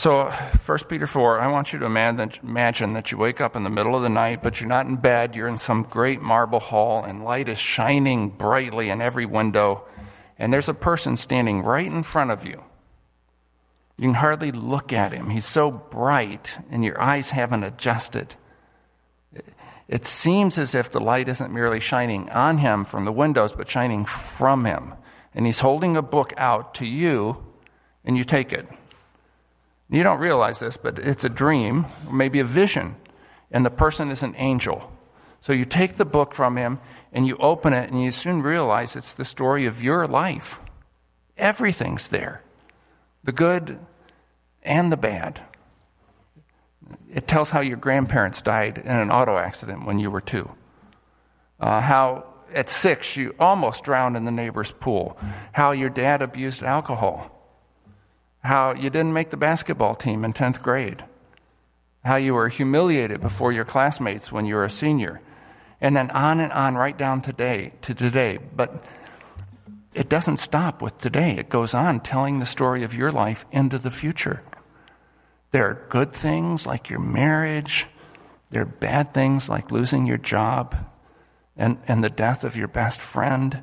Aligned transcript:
So, 0.00 0.30
1 0.30 0.78
Peter 0.88 1.06
4, 1.06 1.40
I 1.40 1.48
want 1.48 1.74
you 1.74 1.78
to 1.78 1.84
imagine 1.84 2.94
that 2.94 3.12
you 3.12 3.18
wake 3.18 3.38
up 3.38 3.54
in 3.54 3.64
the 3.64 3.68
middle 3.68 3.94
of 3.94 4.00
the 4.00 4.08
night, 4.08 4.42
but 4.42 4.58
you're 4.58 4.66
not 4.66 4.86
in 4.86 4.96
bed. 4.96 5.36
You're 5.36 5.46
in 5.46 5.58
some 5.58 5.82
great 5.82 6.22
marble 6.22 6.58
hall, 6.58 7.04
and 7.04 7.22
light 7.22 7.50
is 7.50 7.58
shining 7.58 8.30
brightly 8.30 8.88
in 8.88 9.02
every 9.02 9.26
window, 9.26 9.84
and 10.38 10.50
there's 10.50 10.70
a 10.70 10.72
person 10.72 11.18
standing 11.18 11.60
right 11.60 11.84
in 11.84 12.02
front 12.02 12.30
of 12.30 12.46
you. 12.46 12.64
You 13.98 14.04
can 14.04 14.14
hardly 14.14 14.52
look 14.52 14.90
at 14.90 15.12
him. 15.12 15.28
He's 15.28 15.44
so 15.44 15.70
bright, 15.70 16.56
and 16.70 16.82
your 16.82 16.98
eyes 16.98 17.32
haven't 17.32 17.64
adjusted. 17.64 18.36
It 19.86 20.06
seems 20.06 20.56
as 20.56 20.74
if 20.74 20.90
the 20.90 21.00
light 21.00 21.28
isn't 21.28 21.52
merely 21.52 21.78
shining 21.78 22.30
on 22.30 22.56
him 22.56 22.86
from 22.86 23.04
the 23.04 23.12
windows, 23.12 23.52
but 23.52 23.68
shining 23.68 24.06
from 24.06 24.64
him. 24.64 24.94
And 25.34 25.44
he's 25.44 25.60
holding 25.60 25.94
a 25.94 26.00
book 26.00 26.32
out 26.38 26.72
to 26.76 26.86
you, 26.86 27.44
and 28.02 28.16
you 28.16 28.24
take 28.24 28.54
it. 28.54 28.66
You 29.90 30.02
don't 30.04 30.20
realize 30.20 30.60
this, 30.60 30.76
but 30.76 30.98
it's 30.98 31.24
a 31.24 31.28
dream, 31.28 31.86
maybe 32.10 32.38
a 32.38 32.44
vision, 32.44 32.96
and 33.50 33.66
the 33.66 33.70
person 33.70 34.10
is 34.10 34.22
an 34.22 34.34
angel. 34.36 34.90
So 35.40 35.52
you 35.52 35.64
take 35.64 35.96
the 35.96 36.04
book 36.04 36.32
from 36.32 36.56
him, 36.56 36.78
and 37.12 37.26
you 37.26 37.36
open 37.38 37.72
it, 37.72 37.90
and 37.90 38.00
you 38.00 38.12
soon 38.12 38.42
realize 38.42 38.94
it's 38.94 39.14
the 39.14 39.24
story 39.24 39.66
of 39.66 39.82
your 39.82 40.06
life. 40.06 40.60
Everything's 41.36 42.08
there 42.08 42.42
the 43.22 43.32
good 43.32 43.78
and 44.62 44.90
the 44.90 44.96
bad. 44.96 45.42
It 47.12 47.26
tells 47.28 47.50
how 47.50 47.60
your 47.60 47.76
grandparents 47.76 48.40
died 48.40 48.78
in 48.78 48.86
an 48.86 49.10
auto 49.10 49.36
accident 49.36 49.84
when 49.84 49.98
you 49.98 50.10
were 50.10 50.20
two. 50.20 50.50
Uh, 51.58 51.80
how 51.80 52.24
at 52.54 52.68
six 52.68 53.16
you 53.16 53.34
almost 53.38 53.84
drowned 53.84 54.16
in 54.16 54.24
the 54.24 54.30
neighbor's 54.30 54.72
pool. 54.72 55.18
How 55.52 55.72
your 55.72 55.90
dad 55.90 56.22
abused 56.22 56.62
alcohol. 56.62 57.39
How 58.42 58.74
you 58.74 58.90
didn't 58.90 59.12
make 59.12 59.30
the 59.30 59.36
basketball 59.36 59.94
team 59.94 60.24
in 60.24 60.32
10th 60.32 60.62
grade. 60.62 61.04
How 62.04 62.16
you 62.16 62.34
were 62.34 62.48
humiliated 62.48 63.20
before 63.20 63.52
your 63.52 63.64
classmates 63.64 64.32
when 64.32 64.46
you 64.46 64.54
were 64.54 64.64
a 64.64 64.70
senior. 64.70 65.20
And 65.80 65.96
then 65.96 66.10
on 66.10 66.40
and 66.40 66.52
on 66.52 66.74
right 66.74 66.96
down 66.96 67.20
today 67.20 67.72
to 67.82 67.94
today. 67.94 68.38
But 68.54 68.84
it 69.94 70.08
doesn't 70.08 70.38
stop 70.38 70.80
with 70.80 70.98
today. 70.98 71.36
It 71.36 71.48
goes 71.48 71.74
on 71.74 72.00
telling 72.00 72.38
the 72.38 72.46
story 72.46 72.82
of 72.82 72.94
your 72.94 73.10
life 73.10 73.44
into 73.50 73.78
the 73.78 73.90
future. 73.90 74.42
There 75.50 75.66
are 75.68 75.86
good 75.88 76.12
things 76.12 76.66
like 76.66 76.88
your 76.88 77.00
marriage. 77.00 77.86
There 78.50 78.62
are 78.62 78.66
bad 78.66 79.12
things 79.12 79.48
like 79.48 79.72
losing 79.72 80.06
your 80.06 80.18
job 80.18 80.76
and, 81.56 81.78
and 81.88 82.02
the 82.02 82.10
death 82.10 82.44
of 82.44 82.56
your 82.56 82.68
best 82.68 83.00
friend. 83.00 83.62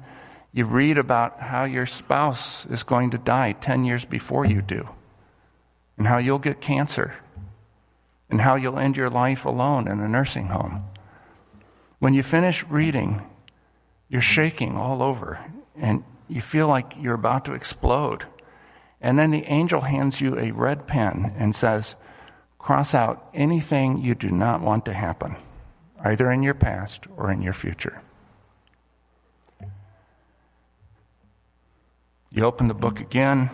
You 0.53 0.65
read 0.65 0.97
about 0.97 1.39
how 1.39 1.65
your 1.65 1.85
spouse 1.85 2.65
is 2.65 2.83
going 2.83 3.11
to 3.11 3.17
die 3.17 3.51
10 3.53 3.83
years 3.85 4.05
before 4.05 4.45
you 4.45 4.61
do, 4.61 4.89
and 5.97 6.07
how 6.07 6.17
you'll 6.17 6.39
get 6.39 6.61
cancer, 6.61 7.15
and 8.29 8.41
how 8.41 8.55
you'll 8.55 8.79
end 8.79 8.97
your 8.97 9.09
life 9.09 9.45
alone 9.45 9.87
in 9.87 9.99
a 9.99 10.07
nursing 10.07 10.47
home. 10.47 10.83
When 11.99 12.13
you 12.13 12.23
finish 12.23 12.65
reading, 12.67 13.21
you're 14.09 14.21
shaking 14.21 14.77
all 14.77 15.01
over, 15.01 15.39
and 15.75 16.03
you 16.27 16.41
feel 16.41 16.67
like 16.67 16.93
you're 16.99 17.13
about 17.13 17.45
to 17.45 17.53
explode. 17.53 18.25
And 19.01 19.17
then 19.17 19.31
the 19.31 19.45
angel 19.45 19.81
hands 19.81 20.21
you 20.21 20.37
a 20.37 20.51
red 20.51 20.87
pen 20.87 21.33
and 21.37 21.53
says, 21.53 21.95
Cross 22.57 22.95
out 22.95 23.29
anything 23.33 23.99
you 23.99 24.15
do 24.15 24.29
not 24.29 24.61
want 24.61 24.85
to 24.85 24.93
happen, 24.93 25.35
either 26.03 26.31
in 26.31 26.41
your 26.41 26.55
past 26.55 27.05
or 27.15 27.31
in 27.31 27.41
your 27.41 27.53
future. 27.53 28.01
You 32.37 32.45
open 32.45 32.67
the 32.67 32.75
book 32.75 33.01
again, 33.01 33.49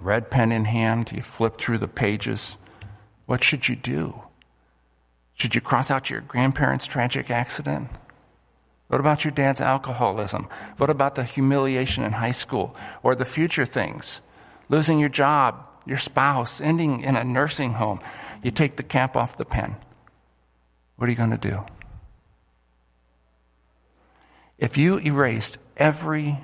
red 0.00 0.30
pen 0.30 0.52
in 0.52 0.64
hand, 0.64 1.12
you 1.12 1.20
flip 1.20 1.58
through 1.58 1.76
the 1.76 1.86
pages. 1.86 2.56
What 3.26 3.44
should 3.44 3.68
you 3.68 3.76
do? 3.76 4.22
Should 5.34 5.54
you 5.54 5.60
cross 5.60 5.90
out 5.90 6.08
your 6.08 6.22
grandparents' 6.22 6.86
tragic 6.86 7.30
accident? 7.30 7.90
What 8.88 9.00
about 9.00 9.22
your 9.22 9.32
dad's 9.32 9.60
alcoholism? 9.60 10.48
What 10.78 10.88
about 10.88 11.14
the 11.14 11.24
humiliation 11.24 12.04
in 12.04 12.12
high 12.12 12.30
school 12.30 12.74
or 13.02 13.14
the 13.14 13.26
future 13.26 13.66
things? 13.66 14.22
Losing 14.70 14.98
your 14.98 15.10
job, 15.10 15.62
your 15.84 15.98
spouse, 15.98 16.58
ending 16.58 17.02
in 17.02 17.16
a 17.16 17.22
nursing 17.22 17.74
home. 17.74 18.00
You 18.42 18.50
take 18.50 18.76
the 18.76 18.82
cap 18.82 19.14
off 19.14 19.36
the 19.36 19.44
pen. 19.44 19.76
What 20.96 21.06
are 21.06 21.12
you 21.12 21.18
going 21.18 21.32
to 21.32 21.36
do? 21.36 21.66
If 24.56 24.78
you 24.78 24.98
erased 25.00 25.58
every 25.76 26.38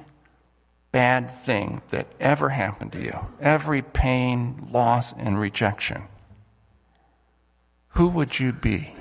bad 0.97 1.31
thing 1.31 1.83
that 1.91 2.07
ever 2.19 2.49
happened 2.49 2.91
to 2.91 2.99
you, 2.99 3.27
every 3.39 3.83
pain, 3.83 4.67
loss, 4.73 5.13
and 5.13 5.39
rejection, 5.39 6.05
who 7.89 8.09
would 8.09 8.41
you 8.41 8.51
be? 8.51 8.97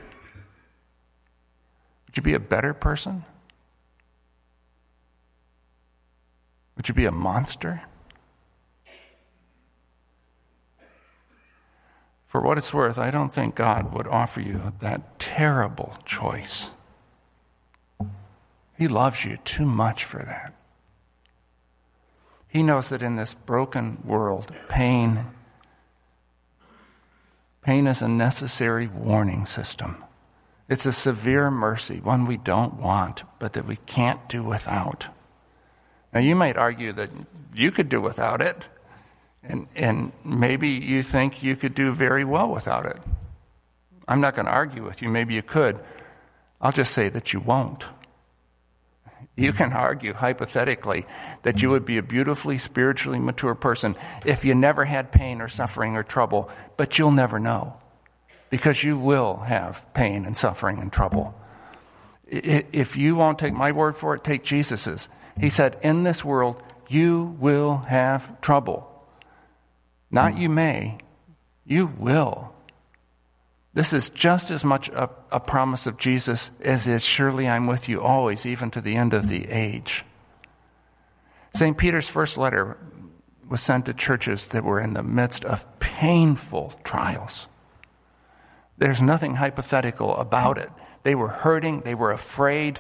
Would 2.06 2.18
you 2.18 2.22
be 2.22 2.34
a 2.34 2.40
better 2.42 2.74
person? 2.74 3.24
Would 6.76 6.90
you 6.90 6.94
be 6.94 7.06
a 7.06 7.14
monster? 7.14 7.84
For 12.26 12.42
what 12.42 12.58
it's 12.58 12.74
worth, 12.74 12.98
I 13.00 13.10
don't 13.10 13.32
think 13.32 13.56
God 13.56 13.94
would 13.94 14.08
offer 14.08 14.42
you 14.42 14.74
that 14.82 15.18
terrible 15.18 15.96
choice. 16.04 16.72
He 18.78 18.90
loves 18.90 19.24
you 19.24 19.38
too 19.46 19.66
much 19.66 20.04
for 20.04 20.22
that. 20.22 20.55
He 22.56 22.64
knows 22.64 22.88
that 22.88 23.02
in 23.02 23.18
this 23.18 23.34
broken 23.34 23.98
world, 24.06 24.50
pain 24.70 25.26
pain 27.62 27.86
is 27.86 28.02
a 28.02 28.08
necessary 28.08 28.88
warning 28.88 29.46
system. 29.46 30.02
It's 30.70 30.86
a 30.86 30.94
severe 30.94 31.52
mercy, 31.52 32.00
one 32.00 32.24
we 32.24 32.38
don't 32.38 32.76
want, 32.76 33.24
but 33.40 33.52
that 33.54 33.66
we 33.66 33.76
can't 33.76 34.30
do 34.30 34.42
without. 34.42 35.08
Now, 36.14 36.22
you 36.22 36.34
might 36.34 36.56
argue 36.56 36.94
that 36.94 37.10
you 37.54 37.72
could 37.72 37.90
do 37.90 38.00
without 38.00 38.40
it, 38.40 38.64
and, 39.44 39.68
and 39.76 40.14
maybe 40.24 40.70
you 40.70 41.04
think 41.04 41.44
you 41.44 41.58
could 41.58 41.76
do 41.76 41.92
very 41.92 42.24
well 42.24 42.50
without 42.50 42.86
it. 42.86 43.02
I'm 44.08 44.22
not 44.22 44.34
going 44.34 44.46
to 44.46 44.54
argue 44.54 44.82
with 44.82 45.02
you. 45.02 45.10
Maybe 45.10 45.34
you 45.34 45.44
could. 45.44 45.78
I'll 46.62 46.72
just 46.72 46.94
say 46.94 47.10
that 47.10 47.34
you 47.34 47.42
won't. 47.42 47.84
You 49.36 49.52
can 49.52 49.74
argue 49.74 50.14
hypothetically 50.14 51.06
that 51.44 51.62
you 51.62 51.70
would 51.70 51.86
be 51.86 51.98
a 51.98 52.04
beautifully 52.04 52.58
spiritually 52.58 53.20
mature 53.20 53.56
person 53.56 53.96
if 54.26 54.46
you 54.46 54.56
never 54.56 54.86
had 54.86 55.12
pain 55.12 55.42
or 55.42 55.50
suffering 55.50 55.96
or 55.96 56.04
trouble, 56.04 56.50
but 56.78 56.98
you'll 56.98 57.12
never 57.12 57.40
know 57.40 57.78
because 58.50 58.84
you 58.84 58.98
will 58.98 59.38
have 59.38 59.86
pain 59.94 60.26
and 60.26 60.38
suffering 60.38 60.80
and 60.80 60.92
trouble. 60.92 61.36
If 62.28 62.96
you 62.96 63.16
won't 63.16 63.38
take 63.38 63.54
my 63.54 63.72
word 63.74 63.98
for 63.98 64.16
it, 64.16 64.24
take 64.24 64.44
Jesus's. 64.44 65.10
He 65.40 65.50
said, 65.50 65.78
In 65.82 66.04
this 66.04 66.24
world, 66.24 66.62
you 66.88 67.36
will 67.40 67.80
have 67.80 68.40
trouble. 68.42 68.90
Not 70.10 70.38
you 70.38 70.50
may, 70.50 71.00
you 71.66 71.88
will. 71.88 72.55
This 73.76 73.92
is 73.92 74.10
just 74.10 74.52
as 74.52 74.64
much 74.64 74.88
a, 74.90 75.10
a, 75.34 75.40
promise 75.42 75.86
of 75.86 75.98
Jesus 75.98 76.50
as 76.62 76.88
is 76.88 77.04
surely 77.04 77.48
I'm 77.48 77.68
with 77.68 77.90
you 77.90 78.02
always, 78.02 78.46
even 78.46 78.72
to 78.72 78.80
the 78.80 78.96
end 78.96 79.14
of 79.14 79.28
the 79.28 79.50
age. 79.50 80.06
St. 81.54 81.78
Peter's 81.78 82.08
first 82.08 82.38
letter 82.38 82.78
was 83.50 83.60
sent 83.60 83.86
to 83.86 83.94
churches 83.94 84.48
that 84.48 84.64
were 84.64 84.80
in 84.80 84.94
the 84.94 85.04
midst 85.04 85.44
of 85.44 85.68
painful 85.80 86.74
trials. 86.86 87.50
There's 88.78 89.02
nothing 89.02 89.36
hypothetical 89.36 90.16
about 90.16 90.58
it. 90.58 90.70
They 91.04 91.14
were 91.14 91.28
hurting, 91.28 91.82
they 91.82 91.96
were 91.96 92.12
afraid, 92.12 92.80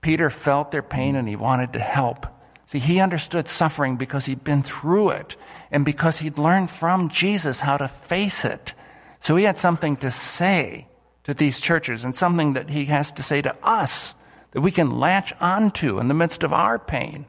Peter 0.00 0.28
felt 0.28 0.72
their 0.72 0.82
pain 0.82 1.14
and 1.14 1.28
he 1.28 1.36
wanted 1.36 1.72
to 1.74 1.78
help. 1.78 2.26
See, 2.66 2.80
he 2.80 2.98
understood 2.98 3.46
suffering 3.46 3.96
because 3.96 4.26
he'd 4.26 4.42
been 4.42 4.64
through 4.64 5.10
it 5.10 5.36
and 5.70 5.84
because 5.84 6.18
he'd 6.18 6.36
learned 6.36 6.70
from 6.70 7.10
Jesus 7.10 7.60
how 7.60 7.76
to 7.76 7.86
face 7.86 8.44
it. 8.44 8.74
So 9.20 9.36
he 9.36 9.44
had 9.44 9.58
something 9.58 9.96
to 9.98 10.10
say 10.10 10.88
to 11.24 11.34
these 11.34 11.60
churches 11.60 12.04
and 12.04 12.14
something 12.14 12.52
that 12.52 12.70
he 12.70 12.86
has 12.86 13.10
to 13.12 13.22
say 13.22 13.42
to 13.42 13.56
us 13.62 14.14
that 14.52 14.60
we 14.60 14.70
can 14.70 14.98
latch 14.98 15.32
onto 15.40 15.98
in 15.98 16.08
the 16.08 16.14
midst 16.14 16.42
of 16.42 16.52
our 16.52 16.78
pain. 16.78 17.26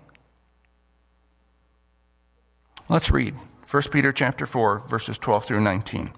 Let's 2.89 3.12
read 3.12 3.36
1 3.69 3.84
Peter 3.92 4.13
chapter 4.13 4.45
4 4.45 4.88
verses 4.88 5.18
12 5.18 5.45
through 5.45 5.62
19. 5.62 6.12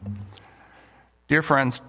Dear 1.27 1.41
friends, 1.41 1.81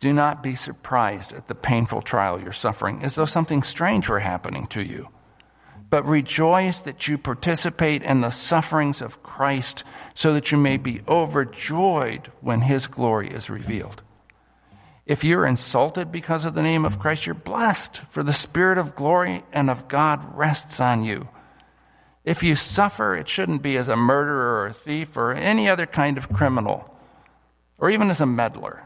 do 0.00 0.12
not 0.12 0.42
be 0.42 0.54
surprised 0.54 1.32
at 1.32 1.46
the 1.46 1.54
painful 1.54 2.02
trial 2.02 2.40
you're 2.40 2.52
suffering 2.52 3.02
as 3.02 3.14
though 3.14 3.26
something 3.26 3.62
strange 3.62 4.08
were 4.08 4.20
happening 4.20 4.66
to 4.68 4.82
you. 4.82 5.08
But 5.90 6.06
rejoice 6.06 6.80
that 6.80 7.08
you 7.08 7.18
participate 7.18 8.02
in 8.02 8.20
the 8.20 8.30
sufferings 8.30 9.02
of 9.02 9.22
Christ 9.22 9.84
so 10.14 10.32
that 10.32 10.52
you 10.52 10.58
may 10.58 10.76
be 10.76 11.02
overjoyed 11.08 12.30
when 12.40 12.62
his 12.62 12.86
glory 12.86 13.28
is 13.28 13.50
revealed. 13.50 14.02
If 15.04 15.24
you're 15.24 15.44
insulted 15.44 16.12
because 16.12 16.44
of 16.44 16.54
the 16.54 16.62
name 16.62 16.84
of 16.84 17.00
Christ, 17.00 17.26
you're 17.26 17.34
blessed, 17.34 17.98
for 18.10 18.22
the 18.22 18.32
Spirit 18.32 18.78
of 18.78 18.94
glory 18.94 19.42
and 19.52 19.68
of 19.68 19.88
God 19.88 20.36
rests 20.36 20.78
on 20.78 21.02
you. 21.02 21.28
If 22.24 22.44
you 22.44 22.54
suffer, 22.54 23.16
it 23.16 23.28
shouldn't 23.28 23.60
be 23.60 23.76
as 23.76 23.88
a 23.88 23.96
murderer 23.96 24.60
or 24.60 24.66
a 24.66 24.72
thief 24.72 25.16
or 25.16 25.32
any 25.32 25.68
other 25.68 25.86
kind 25.86 26.16
of 26.16 26.32
criminal, 26.32 26.96
or 27.78 27.90
even 27.90 28.10
as 28.10 28.20
a 28.20 28.26
meddler. 28.26 28.84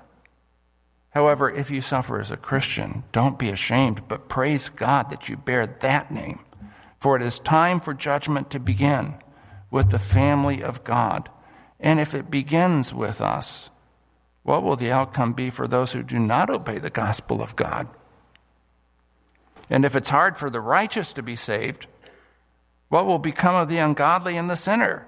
However, 1.10 1.50
if 1.50 1.70
you 1.70 1.82
suffer 1.82 2.18
as 2.18 2.30
a 2.30 2.38
Christian, 2.38 3.04
don't 3.12 3.38
be 3.38 3.50
ashamed, 3.50 4.08
but 4.08 4.28
praise 4.28 4.70
God 4.70 5.10
that 5.10 5.28
you 5.28 5.36
bear 5.36 5.66
that 5.66 6.10
name. 6.10 6.40
For 7.04 7.16
it 7.16 7.22
is 7.22 7.38
time 7.38 7.80
for 7.80 7.92
judgment 7.92 8.48
to 8.48 8.58
begin 8.58 9.16
with 9.70 9.90
the 9.90 9.98
family 9.98 10.62
of 10.62 10.84
God. 10.84 11.28
And 11.78 12.00
if 12.00 12.14
it 12.14 12.30
begins 12.30 12.94
with 12.94 13.20
us, 13.20 13.68
what 14.42 14.62
will 14.62 14.76
the 14.76 14.90
outcome 14.90 15.34
be 15.34 15.50
for 15.50 15.68
those 15.68 15.92
who 15.92 16.02
do 16.02 16.18
not 16.18 16.48
obey 16.48 16.78
the 16.78 16.88
gospel 16.88 17.42
of 17.42 17.56
God? 17.56 17.88
And 19.68 19.84
if 19.84 19.94
it's 19.94 20.08
hard 20.08 20.38
for 20.38 20.48
the 20.48 20.62
righteous 20.62 21.12
to 21.12 21.22
be 21.22 21.36
saved, 21.36 21.88
what 22.88 23.04
will 23.04 23.18
become 23.18 23.54
of 23.54 23.68
the 23.68 23.76
ungodly 23.76 24.38
and 24.38 24.48
the 24.48 24.56
sinner? 24.56 25.06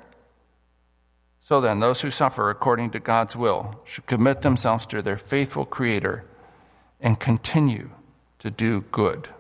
So 1.41 1.63
then, 1.63 1.81
those 1.81 2.03
who 2.03 2.11
suffer 2.11 2.51
according 2.51 2.91
to 2.91 3.01
God's 3.01 3.35
will 3.35 3.81
should 3.87 4.05
commit 4.05 4.43
themselves 4.43 4.85
to 4.89 5.01
their 5.01 5.17
faithful 5.17 5.65
Creator 5.65 6.27
and 7.01 7.19
continue 7.19 7.89
to 8.41 8.51
do 8.51 8.83
good. 8.93 9.31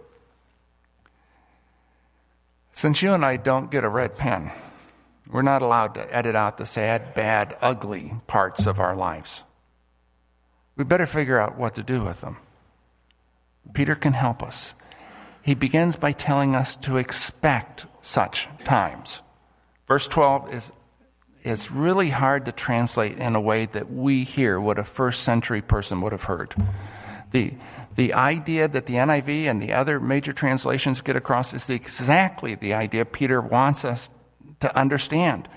Since 2.76 3.00
you 3.00 3.14
and 3.14 3.24
I 3.24 3.38
don't 3.38 3.70
get 3.70 3.84
a 3.84 3.88
red 3.88 4.18
pen, 4.18 4.52
we're 5.30 5.40
not 5.40 5.62
allowed 5.62 5.94
to 5.94 6.14
edit 6.14 6.36
out 6.36 6.58
the 6.58 6.66
sad, 6.66 7.14
bad, 7.14 7.56
ugly 7.62 8.12
parts 8.26 8.66
of 8.66 8.78
our 8.80 8.94
lives. 8.94 9.44
We 10.76 10.84
better 10.84 11.06
figure 11.06 11.38
out 11.38 11.56
what 11.56 11.74
to 11.76 11.82
do 11.82 12.04
with 12.04 12.20
them. 12.20 12.36
Peter 13.72 13.94
can 13.94 14.12
help 14.12 14.42
us. 14.42 14.74
He 15.40 15.54
begins 15.54 15.96
by 15.96 16.12
telling 16.12 16.54
us 16.54 16.76
to 16.76 16.98
expect 16.98 17.86
such 18.02 18.46
times. 18.64 19.22
Verse 19.88 20.06
12 20.06 20.52
is 20.52 20.72
is 21.44 21.70
really 21.70 22.10
hard 22.10 22.44
to 22.44 22.52
translate 22.52 23.16
in 23.16 23.36
a 23.36 23.40
way 23.40 23.64
that 23.66 23.90
we 23.90 24.24
hear 24.24 24.60
what 24.60 24.78
a 24.78 24.84
first 24.84 25.22
century 25.22 25.62
person 25.62 26.02
would 26.02 26.12
have 26.12 26.24
heard. 26.24 26.54
The, 27.30 27.54
the 27.96 28.14
idea 28.14 28.68
that 28.68 28.86
the 28.86 28.94
NIV 28.94 29.44
and 29.44 29.60
the 29.60 29.72
other 29.72 30.00
major 30.00 30.32
translations 30.32 31.00
get 31.00 31.16
across 31.16 31.52
is 31.52 31.68
exactly 31.70 32.54
the 32.54 32.74
idea 32.74 33.04
Peter 33.04 33.40
wants 33.40 33.84
us 33.84 34.08
to 34.60 34.74
understand. 34.76 35.48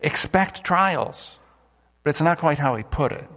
Expect 0.00 0.64
trials, 0.64 1.38
but 2.02 2.10
it's 2.10 2.22
not 2.22 2.38
quite 2.38 2.58
how 2.58 2.76
he 2.76 2.84
put 2.84 3.12
it. 3.12 3.28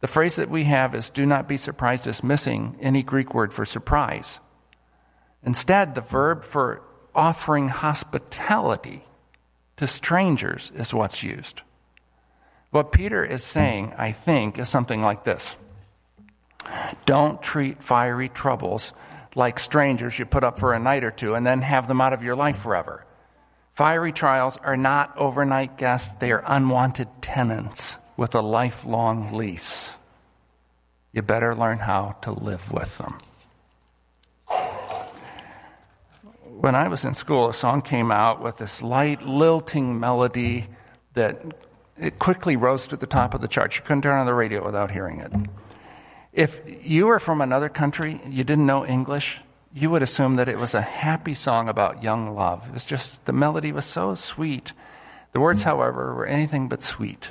The 0.00 0.06
phrase 0.06 0.36
that 0.36 0.48
we 0.48 0.64
have 0.64 0.94
is 0.94 1.10
do 1.10 1.26
not 1.26 1.48
be 1.48 1.56
surprised 1.56 2.06
is 2.06 2.24
missing 2.24 2.76
any 2.80 3.02
Greek 3.02 3.34
word 3.34 3.52
for 3.52 3.64
surprise. 3.64 4.40
Instead, 5.42 5.94
the 5.94 6.00
verb 6.00 6.42
for 6.44 6.82
offering 7.14 7.68
hospitality 7.68 9.04
to 9.76 9.86
strangers 9.86 10.72
is 10.74 10.94
what's 10.94 11.22
used. 11.22 11.62
What 12.70 12.92
Peter 12.92 13.24
is 13.24 13.42
saying, 13.42 13.94
I 13.98 14.12
think, 14.12 14.58
is 14.58 14.68
something 14.68 15.02
like 15.02 15.24
this 15.24 15.56
Don't 17.06 17.42
treat 17.42 17.82
fiery 17.82 18.28
troubles 18.28 18.92
like 19.34 19.58
strangers 19.58 20.18
you 20.18 20.26
put 20.26 20.44
up 20.44 20.58
for 20.58 20.74
a 20.74 20.78
night 20.78 21.04
or 21.04 21.10
two 21.10 21.34
and 21.34 21.46
then 21.46 21.62
have 21.62 21.88
them 21.88 22.00
out 22.00 22.12
of 22.12 22.22
your 22.22 22.36
life 22.36 22.58
forever. 22.58 23.06
Fiery 23.72 24.12
trials 24.12 24.56
are 24.58 24.76
not 24.76 25.16
overnight 25.16 25.78
guests, 25.78 26.14
they 26.14 26.32
are 26.32 26.42
unwanted 26.46 27.08
tenants 27.22 27.98
with 28.16 28.34
a 28.34 28.40
lifelong 28.40 29.32
lease. 29.32 29.96
You 31.12 31.22
better 31.22 31.54
learn 31.54 31.78
how 31.78 32.16
to 32.22 32.32
live 32.32 32.72
with 32.72 32.98
them. 32.98 33.18
when 36.60 36.74
I 36.74 36.88
was 36.88 37.06
in 37.06 37.14
school, 37.14 37.48
a 37.48 37.54
song 37.54 37.80
came 37.80 38.10
out 38.10 38.42
with 38.42 38.58
this 38.58 38.82
light, 38.82 39.22
lilting 39.22 39.98
melody 39.98 40.66
that 41.14 41.42
it 41.96 42.18
quickly 42.18 42.56
rose 42.56 42.86
to 42.88 42.96
the 42.96 43.06
top 43.06 43.32
of 43.32 43.40
the 43.40 43.48
charts. 43.48 43.76
You 43.76 43.82
couldn't 43.82 44.02
turn 44.02 44.18
on 44.18 44.26
the 44.26 44.34
radio 44.34 44.64
without 44.64 44.90
hearing 44.90 45.20
it. 45.20 45.32
If 46.32 46.86
you 46.86 47.06
were 47.06 47.18
from 47.18 47.40
another 47.40 47.68
country, 47.68 48.20
you 48.26 48.44
didn't 48.44 48.66
know 48.66 48.86
English, 48.86 49.40
you 49.72 49.90
would 49.90 50.02
assume 50.02 50.36
that 50.36 50.48
it 50.48 50.58
was 50.58 50.74
a 50.74 50.80
happy 50.80 51.34
song 51.34 51.68
about 51.68 52.02
young 52.02 52.34
love. 52.34 52.66
It 52.68 52.74
was 52.74 52.84
just, 52.84 53.26
the 53.26 53.32
melody 53.32 53.72
was 53.72 53.84
so 53.84 54.14
sweet. 54.14 54.72
The 55.32 55.40
words, 55.40 55.62
hmm. 55.62 55.68
however, 55.68 56.14
were 56.14 56.26
anything 56.26 56.68
but 56.68 56.82
sweet. 56.82 57.30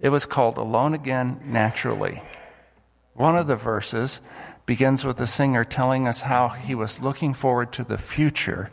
It 0.00 0.08
was 0.08 0.26
called 0.26 0.56
Alone 0.56 0.94
Again 0.94 1.40
Naturally. 1.44 2.22
One 3.14 3.36
of 3.36 3.46
the 3.46 3.56
verses 3.56 4.20
begins 4.66 5.04
with 5.04 5.18
the 5.18 5.26
singer 5.26 5.64
telling 5.64 6.08
us 6.08 6.22
how 6.22 6.48
he 6.48 6.74
was 6.74 7.00
looking 7.00 7.34
forward 7.34 7.72
to 7.72 7.84
the 7.84 7.98
future, 7.98 8.70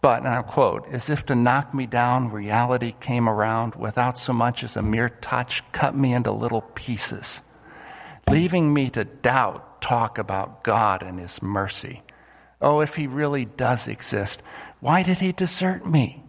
but, 0.00 0.18
and 0.18 0.28
I'll 0.28 0.42
quote, 0.42 0.86
as 0.88 1.08
if 1.08 1.24
to 1.26 1.34
knock 1.34 1.72
me 1.72 1.86
down, 1.86 2.30
reality 2.30 2.94
came 3.00 3.28
around 3.28 3.74
without 3.76 4.18
so 4.18 4.32
much 4.32 4.62
as 4.62 4.76
a 4.76 4.82
mere 4.82 5.08
touch, 5.08 5.62
cut 5.72 5.96
me 5.96 6.12
into 6.12 6.32
little 6.32 6.60
pieces, 6.60 7.40
leaving 8.28 8.72
me 8.72 8.90
to 8.90 9.04
doubt 9.04 9.82
talk 9.82 10.18
about 10.18 10.64
God 10.64 11.02
and 11.02 11.18
His 11.18 11.42
mercy. 11.42 12.02
Oh, 12.60 12.80
if 12.80 12.94
He 12.94 13.06
really 13.06 13.44
does 13.44 13.88
exist, 13.88 14.42
why 14.80 15.02
did 15.02 15.18
He 15.18 15.32
desert 15.32 15.86
me? 15.86 16.22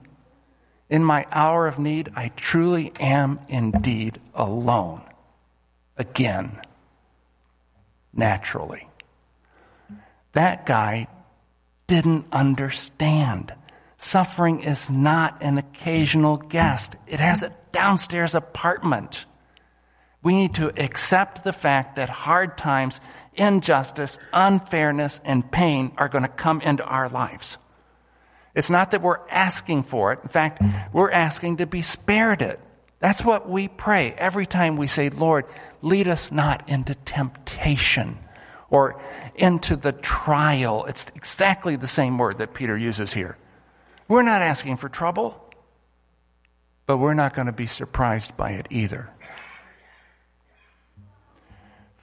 In 0.90 1.04
my 1.04 1.26
hour 1.32 1.68
of 1.68 1.80
need, 1.80 2.12
I 2.16 2.30
truly 2.36 2.92
am 3.00 3.40
indeed 3.48 4.20
alone. 4.34 5.02
Again, 5.98 6.60
naturally. 8.14 8.88
That 10.34 10.66
guy 10.66 11.08
didn't 11.88 12.26
understand. 12.32 13.54
Suffering 13.98 14.62
is 14.62 14.90
not 14.90 15.42
an 15.42 15.58
occasional 15.58 16.38
guest, 16.38 16.96
it 17.08 17.20
has 17.20 17.44
a 17.44 17.56
downstairs 17.72 18.36
apartment. 18.36 19.26
We 20.24 20.36
need 20.36 20.56
to 20.56 20.70
accept 20.82 21.44
the 21.44 21.54
fact 21.54 21.98
that 21.98 22.10
hard 22.10 22.58
times, 22.58 23.02
injustice, 23.36 24.18
unfairness, 24.32 25.20
and 25.26 25.52
pain 25.52 25.92
are 25.98 26.08
going 26.08 26.24
to 26.24 26.30
come 26.30 26.62
into 26.62 26.86
our 26.86 27.10
lives. 27.10 27.58
It's 28.56 28.70
not 28.70 28.92
that 28.92 29.02
we're 29.02 29.28
asking 29.30 29.84
for 29.84 30.14
it. 30.14 30.20
In 30.24 30.30
fact, 30.30 30.62
we're 30.94 31.12
asking 31.12 31.58
to 31.58 31.66
be 31.66 31.82
spared 31.82 32.42
it. 32.42 32.60
That's 33.00 33.26
what 33.26 33.50
we 33.50 33.68
pray 33.68 34.14
every 34.14 34.46
time 34.46 34.78
we 34.78 34.88
say, 34.88 35.10
Lord, 35.10 35.46
lead 35.82 36.08
us 36.08 36.32
not 36.32 36.70
into 36.70 36.96
temptation 36.96 38.18
or 38.70 39.02
into 39.36 39.76
the 39.76 39.92
trial. 39.92 40.86
It's 40.86 41.08
exactly 41.16 41.76
the 41.76 41.88
same 41.88 42.18
word 42.18 42.38
that 42.38 42.54
Peter 42.54 42.78
uses 42.78 43.12
here. 43.12 43.38
We're 44.08 44.22
not 44.22 44.42
asking 44.42 44.78
for 44.78 44.88
trouble, 44.88 45.38
but 46.86 46.98
we're 46.98 47.14
not 47.14 47.34
going 47.34 47.48
to 47.48 47.52
be 47.52 47.68
surprised 47.68 48.38
by 48.38 48.52
it 48.52 48.68
either. 48.70 49.10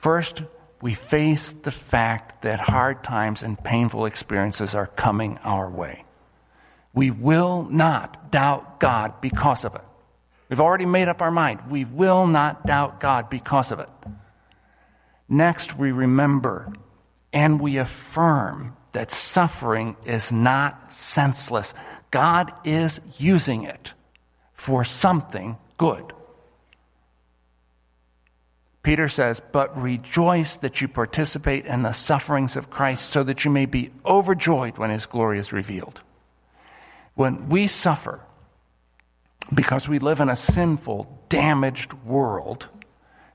First, 0.01 0.43
we 0.81 0.95
face 0.95 1.53
the 1.53 1.71
fact 1.71 2.41
that 2.41 2.59
hard 2.59 3.05
times 3.05 3.43
and 3.43 3.63
painful 3.63 4.07
experiences 4.07 4.75
are 4.75 4.87
coming 4.87 5.37
our 5.45 5.69
way. 5.69 6.07
We 6.95 7.11
will 7.11 7.65
not 7.65 8.31
doubt 8.31 8.81
God 8.81 9.21
because 9.21 9.63
of 9.63 9.75
it. 9.75 9.83
We've 10.49 10.59
already 10.59 10.87
made 10.87 11.09
up 11.09 11.21
our 11.21 11.31
mind. 11.31 11.71
We 11.71 11.85
will 11.85 12.27
not 12.27 12.65
doubt 12.65 12.99
God 12.99 13.29
because 13.29 13.73
of 13.73 13.79
it. 13.79 13.91
Next, 15.29 15.77
we 15.77 15.93
remember 15.93 16.73
and 17.31 17.61
we 17.61 17.77
affirm 17.77 18.79
that 18.93 19.11
suffering 19.11 19.99
is 20.07 20.33
not 20.33 20.95
senseless. 20.95 21.75
God 22.11 22.55
is 22.65 23.03
using 23.19 23.65
it 23.65 23.93
for 24.55 24.83
something 24.83 25.59
good. 25.77 26.15
Peter 28.83 29.09
says, 29.09 29.41
But 29.53 29.77
rejoice 29.77 30.57
that 30.57 30.81
you 30.81 30.89
participate 30.89 31.67
in 31.67 31.83
the 31.83 31.93
sufferings 31.93 32.57
of 32.57 32.71
Christ, 32.71 33.11
so 33.11 33.23
that 33.23 33.45
you 33.45 33.51
may 33.51 33.67
be 33.67 33.91
overjoyed 34.05 34.79
when 34.79 34.91
his 34.91 35.07
glory 35.07 35.39
is 35.39 35.53
revealed. 35.53 36.01
When 37.15 37.49
we 37.49 37.67
suffer 37.67 38.25
because 39.53 39.89
we 39.89 39.99
live 39.99 40.21
in 40.21 40.29
a 40.29 40.37
sinful, 40.37 41.25
damaged 41.29 41.93
world, 41.93 42.69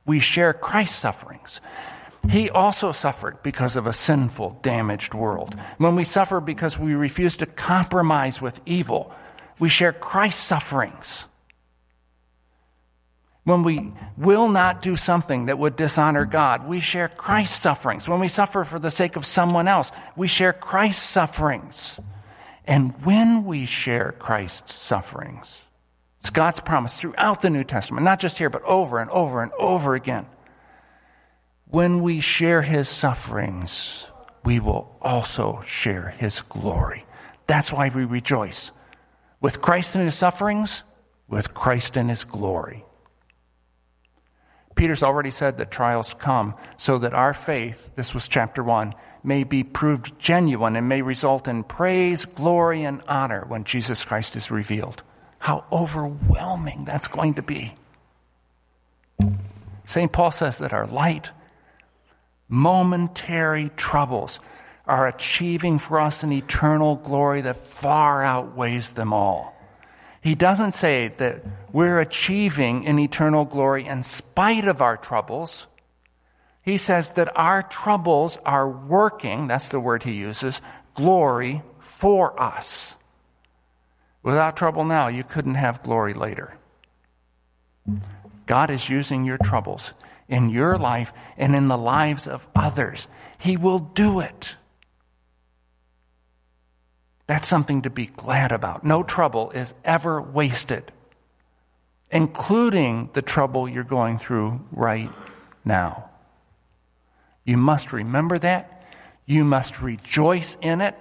we 0.05 0.19
share 0.19 0.53
Christ's 0.53 0.97
sufferings. 0.97 1.61
He 2.29 2.49
also 2.49 2.91
suffered 2.91 3.43
because 3.43 3.75
of 3.75 3.85
a 3.85 3.93
sinful, 3.93 4.59
damaged 4.61 5.13
world. 5.13 5.55
When 5.77 5.95
we 5.95 6.03
suffer 6.03 6.39
because 6.39 6.79
we 6.79 6.95
refuse 6.95 7.37
to 7.37 7.45
compromise 7.45 8.41
with 8.41 8.59
evil, 8.65 9.13
we 9.59 9.69
share 9.69 9.93
Christ's 9.93 10.43
sufferings. 10.43 11.25
When 13.45 13.61
we 13.61 13.93
will 14.17 14.49
not 14.49 14.81
do 14.81 14.95
something 14.95 15.45
that 15.45 15.59
would 15.59 15.75
dishonor 15.75 16.25
God, 16.25 16.67
we 16.67 16.79
share 16.79 17.07
Christ's 17.07 17.61
sufferings. 17.61 18.09
When 18.09 18.19
we 18.19 18.27
suffer 18.27 18.63
for 18.63 18.79
the 18.79 18.89
sake 18.89 19.15
of 19.15 19.25
someone 19.25 19.67
else, 19.67 19.91
we 20.15 20.27
share 20.27 20.51
Christ's 20.51 21.03
sufferings. 21.03 21.99
And 22.65 22.93
when 23.05 23.45
we 23.45 23.67
share 23.67 24.13
Christ's 24.17 24.73
sufferings, 24.73 25.63
it's 26.19 26.31
God's 26.31 26.59
promise 26.59 26.99
throughout 26.99 27.43
the 27.43 27.51
New 27.51 27.63
Testament, 27.63 28.03
not 28.03 28.19
just 28.19 28.39
here, 28.39 28.49
but 28.49 28.63
over 28.63 28.97
and 28.99 29.11
over 29.11 29.43
and 29.43 29.51
over 29.59 29.93
again. 29.93 30.25
When 31.67 32.01
we 32.01 32.21
share 32.21 32.63
his 32.63 32.89
sufferings, 32.89 34.07
we 34.43 34.59
will 34.59 34.97
also 35.03 35.61
share 35.67 36.15
his 36.17 36.41
glory. 36.41 37.05
That's 37.45 37.71
why 37.71 37.89
we 37.89 38.05
rejoice 38.05 38.71
With 39.39 39.61
Christ 39.61 39.95
in 39.95 40.01
his 40.01 40.15
sufferings, 40.15 40.81
with 41.27 41.53
Christ 41.53 41.97
in 41.97 42.09
his 42.09 42.23
glory. 42.23 42.84
Peter's 44.75 45.03
already 45.03 45.31
said 45.31 45.57
that 45.57 45.71
trials 45.71 46.13
come 46.13 46.53
so 46.77 46.97
that 46.97 47.13
our 47.13 47.33
faith, 47.33 47.95
this 47.95 48.13
was 48.13 48.27
chapter 48.27 48.61
1, 48.61 48.93
may 49.23 49.43
be 49.43 49.63
proved 49.63 50.19
genuine 50.19 50.75
and 50.75 50.87
may 50.87 51.01
result 51.01 51.47
in 51.47 51.63
praise, 51.63 52.25
glory, 52.25 52.83
and 52.83 53.01
honor 53.07 53.45
when 53.47 53.63
Jesus 53.63 54.03
Christ 54.03 54.35
is 54.35 54.51
revealed. 54.51 55.01
How 55.39 55.65
overwhelming 55.71 56.85
that's 56.85 57.07
going 57.07 57.35
to 57.35 57.41
be. 57.41 57.73
St. 59.85 60.11
Paul 60.11 60.31
says 60.31 60.57
that 60.57 60.73
our 60.73 60.87
light, 60.87 61.29
momentary 62.49 63.69
troubles 63.75 64.39
are 64.85 65.07
achieving 65.07 65.79
for 65.79 65.99
us 65.99 66.23
an 66.23 66.31
eternal 66.31 66.95
glory 66.97 67.41
that 67.41 67.57
far 67.57 68.23
outweighs 68.23 68.91
them 68.91 69.13
all. 69.13 69.54
He 70.25 70.33
doesn't 70.33 70.71
say 70.71 71.09
that 71.17 71.43
we're 71.71 71.99
achieving 71.99 72.87
an 72.87 72.97
eternal 72.97 73.45
glory 73.45 73.85
in 73.85 74.01
spite 74.01 74.67
of 74.67 74.81
our 74.81 74.97
troubles. 74.97 75.67
He 76.63 76.77
says 76.77 77.11
that 77.11 77.37
our 77.37 77.61
troubles 77.61 78.39
are 78.43 78.67
working, 78.67 79.45
that's 79.45 79.69
the 79.69 79.79
word 79.79 80.01
he 80.01 80.13
uses, 80.13 80.63
glory 80.95 81.61
for 81.77 82.41
us. 82.41 82.95
Without 84.23 84.57
trouble 84.57 84.83
now, 84.83 85.09
you 85.09 85.23
couldn't 85.23 85.61
have 85.61 85.83
glory 85.83 86.15
later. 86.15 86.57
God 88.47 88.71
is 88.71 88.89
using 88.89 89.25
your 89.25 89.37
troubles 89.37 89.93
in 90.27 90.49
your 90.49 90.75
life 90.79 91.13
and 91.37 91.55
in 91.55 91.67
the 91.67 91.77
lives 91.77 92.25
of 92.25 92.47
others. 92.55 93.07
He 93.37 93.57
will 93.57 93.77
do 93.77 94.21
it. 94.21 94.55
That's 97.27 97.47
something 97.47 97.81
to 97.81 97.89
be 97.89 98.07
glad 98.07 98.51
about. 98.51 98.83
No 98.83 99.01
trouble 99.01 99.51
is 99.51 99.73
ever 99.83 100.21
wasted, 100.21 100.91
including 102.11 103.09
the 103.13 103.21
trouble 103.21 103.67
you're 103.67 103.83
going 103.83 104.19
through 104.19 104.65
right 104.71 105.11
now. 105.63 106.09
You 107.43 107.57
must 107.57 107.91
remember 107.91 108.37
that. 108.39 108.83
You 109.25 109.43
must 109.43 109.81
rejoice 109.81 110.55
in 110.61 110.81
it. 110.81 110.95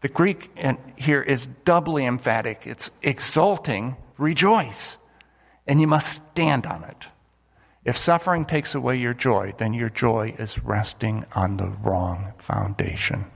The 0.00 0.08
Greek 0.08 0.50
here 0.96 1.22
is 1.22 1.46
doubly 1.64 2.06
emphatic. 2.06 2.66
It's 2.66 2.90
exulting, 3.02 3.96
rejoice. 4.16 4.98
And 5.66 5.80
you 5.80 5.86
must 5.86 6.22
stand 6.30 6.64
on 6.64 6.84
it. 6.84 7.08
If 7.84 7.96
suffering 7.96 8.44
takes 8.44 8.74
away 8.74 8.96
your 8.96 9.14
joy, 9.14 9.52
then 9.58 9.74
your 9.74 9.90
joy 9.90 10.34
is 10.38 10.62
resting 10.64 11.24
on 11.34 11.56
the 11.56 11.68
wrong 11.68 12.32
foundation. 12.38 13.26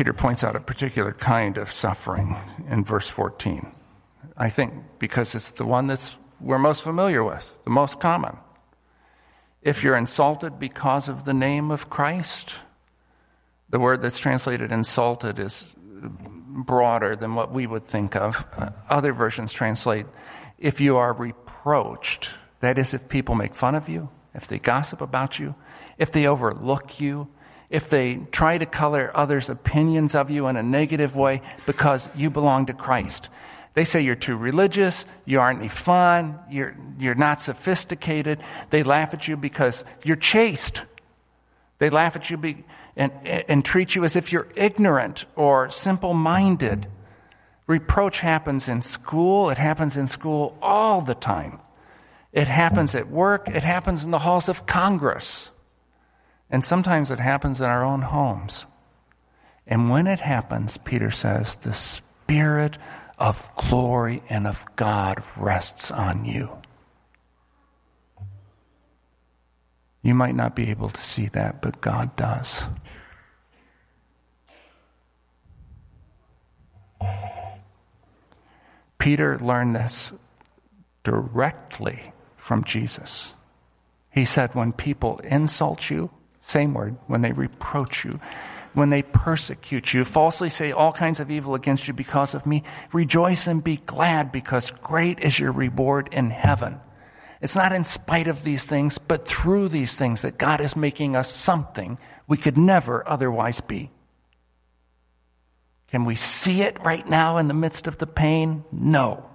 Peter 0.00 0.14
points 0.14 0.42
out 0.42 0.56
a 0.56 0.60
particular 0.60 1.12
kind 1.12 1.58
of 1.58 1.70
suffering 1.70 2.34
in 2.70 2.82
verse 2.82 3.10
14. 3.10 3.70
I 4.34 4.48
think 4.48 4.72
because 4.98 5.34
it's 5.34 5.50
the 5.50 5.66
one 5.66 5.88
that's 5.88 6.16
we're 6.40 6.58
most 6.58 6.80
familiar 6.80 7.22
with, 7.22 7.52
the 7.64 7.70
most 7.70 8.00
common. 8.00 8.38
If 9.60 9.84
you're 9.84 9.98
insulted 9.98 10.58
because 10.58 11.10
of 11.10 11.26
the 11.26 11.34
name 11.34 11.70
of 11.70 11.90
Christ, 11.90 12.54
the 13.68 13.78
word 13.78 14.00
that's 14.00 14.18
translated 14.18 14.72
insulted 14.72 15.38
is 15.38 15.74
broader 15.76 17.14
than 17.14 17.34
what 17.34 17.52
we 17.52 17.66
would 17.66 17.84
think 17.84 18.16
of. 18.16 18.42
Uh, 18.56 18.70
other 18.88 19.12
versions 19.12 19.52
translate 19.52 20.06
if 20.56 20.80
you 20.80 20.96
are 20.96 21.12
reproached, 21.12 22.30
that 22.60 22.78
is, 22.78 22.94
if 22.94 23.10
people 23.10 23.34
make 23.34 23.54
fun 23.54 23.74
of 23.74 23.86
you, 23.86 24.08
if 24.32 24.46
they 24.46 24.58
gossip 24.58 25.02
about 25.02 25.38
you, 25.38 25.54
if 25.98 26.10
they 26.10 26.26
overlook 26.26 27.00
you, 27.00 27.28
if 27.70 27.88
they 27.88 28.16
try 28.32 28.58
to 28.58 28.66
color 28.66 29.10
others' 29.14 29.48
opinions 29.48 30.14
of 30.14 30.30
you 30.30 30.48
in 30.48 30.56
a 30.56 30.62
negative 30.62 31.16
way 31.16 31.40
because 31.66 32.10
you 32.16 32.28
belong 32.28 32.66
to 32.66 32.74
Christ. 32.74 33.28
They 33.74 33.84
say 33.84 34.00
you're 34.00 34.16
too 34.16 34.36
religious, 34.36 35.04
you 35.24 35.38
aren't 35.38 35.60
any 35.60 35.68
fun, 35.68 36.38
you're, 36.50 36.76
you're 36.98 37.14
not 37.14 37.40
sophisticated. 37.40 38.40
They 38.70 38.82
laugh 38.82 39.14
at 39.14 39.28
you 39.28 39.36
because 39.36 39.84
you're 40.02 40.16
chaste. 40.16 40.82
They 41.78 41.88
laugh 41.88 42.16
at 42.16 42.28
you 42.28 42.36
be, 42.36 42.64
and, 42.96 43.12
and 43.24 43.64
treat 43.64 43.94
you 43.94 44.04
as 44.04 44.16
if 44.16 44.32
you're 44.32 44.48
ignorant 44.56 45.24
or 45.36 45.70
simple 45.70 46.12
minded. 46.12 46.88
Reproach 47.68 48.18
happens 48.18 48.68
in 48.68 48.82
school, 48.82 49.50
it 49.50 49.58
happens 49.58 49.96
in 49.96 50.08
school 50.08 50.58
all 50.60 51.00
the 51.00 51.14
time. 51.14 51.60
It 52.32 52.48
happens 52.48 52.96
at 52.96 53.08
work, 53.08 53.48
it 53.48 53.62
happens 53.62 54.04
in 54.04 54.10
the 54.10 54.18
halls 54.18 54.48
of 54.48 54.66
Congress. 54.66 55.49
And 56.50 56.64
sometimes 56.64 57.10
it 57.10 57.20
happens 57.20 57.60
in 57.60 57.66
our 57.66 57.84
own 57.84 58.02
homes. 58.02 58.66
And 59.66 59.88
when 59.88 60.06
it 60.06 60.20
happens, 60.20 60.78
Peter 60.78 61.10
says, 61.10 61.56
the 61.56 61.72
Spirit 61.72 62.76
of 63.18 63.48
glory 63.54 64.22
and 64.28 64.46
of 64.46 64.64
God 64.76 65.22
rests 65.36 65.90
on 65.90 66.24
you. 66.24 66.50
You 70.02 70.14
might 70.14 70.34
not 70.34 70.56
be 70.56 70.70
able 70.70 70.88
to 70.88 71.00
see 71.00 71.26
that, 71.28 71.60
but 71.60 71.80
God 71.80 72.16
does. 72.16 72.64
Peter 78.98 79.38
learned 79.38 79.74
this 79.74 80.12
directly 81.04 82.12
from 82.36 82.64
Jesus. 82.64 83.34
He 84.10 84.24
said, 84.24 84.54
When 84.54 84.72
people 84.72 85.18
insult 85.18 85.90
you, 85.90 86.10
same 86.40 86.74
word, 86.74 86.96
when 87.06 87.22
they 87.22 87.32
reproach 87.32 88.04
you, 88.04 88.20
when 88.72 88.90
they 88.90 89.02
persecute 89.02 89.92
you, 89.92 90.04
falsely 90.04 90.48
say 90.48 90.72
all 90.72 90.92
kinds 90.92 91.20
of 91.20 91.30
evil 91.30 91.54
against 91.54 91.88
you 91.88 91.94
because 91.94 92.34
of 92.34 92.46
me, 92.46 92.62
rejoice 92.92 93.46
and 93.46 93.62
be 93.62 93.76
glad 93.78 94.32
because 94.32 94.70
great 94.70 95.20
is 95.20 95.38
your 95.38 95.52
reward 95.52 96.08
in 96.12 96.30
heaven. 96.30 96.80
It's 97.40 97.56
not 97.56 97.72
in 97.72 97.84
spite 97.84 98.28
of 98.28 98.44
these 98.44 98.64
things, 98.64 98.98
but 98.98 99.26
through 99.26 99.68
these 99.68 99.96
things 99.96 100.22
that 100.22 100.38
God 100.38 100.60
is 100.60 100.76
making 100.76 101.16
us 101.16 101.32
something 101.32 101.98
we 102.26 102.36
could 102.36 102.58
never 102.58 103.06
otherwise 103.08 103.60
be. 103.60 103.90
Can 105.88 106.04
we 106.04 106.14
see 106.14 106.62
it 106.62 106.78
right 106.84 107.06
now 107.08 107.38
in 107.38 107.48
the 107.48 107.54
midst 107.54 107.86
of 107.88 107.98
the 107.98 108.06
pain? 108.06 108.64
No. 108.70 109.28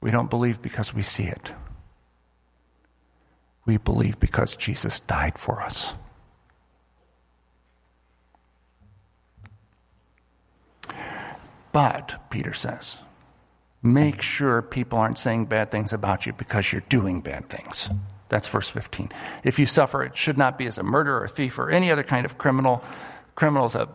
We 0.00 0.10
don't 0.10 0.30
believe 0.30 0.62
because 0.62 0.94
we 0.94 1.02
see 1.02 1.24
it. 1.24 1.52
We 3.64 3.76
believe 3.76 4.18
because 4.18 4.56
Jesus 4.56 5.00
died 5.00 5.38
for 5.38 5.62
us. 5.62 5.94
But, 11.72 12.28
Peter 12.30 12.52
says, 12.52 12.98
make 13.82 14.20
sure 14.20 14.60
people 14.60 14.98
aren't 14.98 15.16
saying 15.16 15.46
bad 15.46 15.70
things 15.70 15.92
about 15.92 16.26
you 16.26 16.32
because 16.34 16.70
you're 16.70 16.82
doing 16.88 17.22
bad 17.22 17.48
things. 17.48 17.88
That's 18.28 18.48
verse 18.48 18.68
15. 18.68 19.10
If 19.42 19.58
you 19.58 19.66
suffer, 19.66 20.02
it 20.02 20.16
should 20.16 20.38
not 20.38 20.58
be 20.58 20.66
as 20.66 20.78
a 20.78 20.82
murderer, 20.82 21.22
or 21.22 21.28
thief, 21.28 21.58
or 21.58 21.70
any 21.70 21.90
other 21.90 22.02
kind 22.02 22.26
of 22.26 22.38
criminal. 22.38 22.84
Criminal 23.34 23.66
is 23.66 23.74
a, 23.74 23.88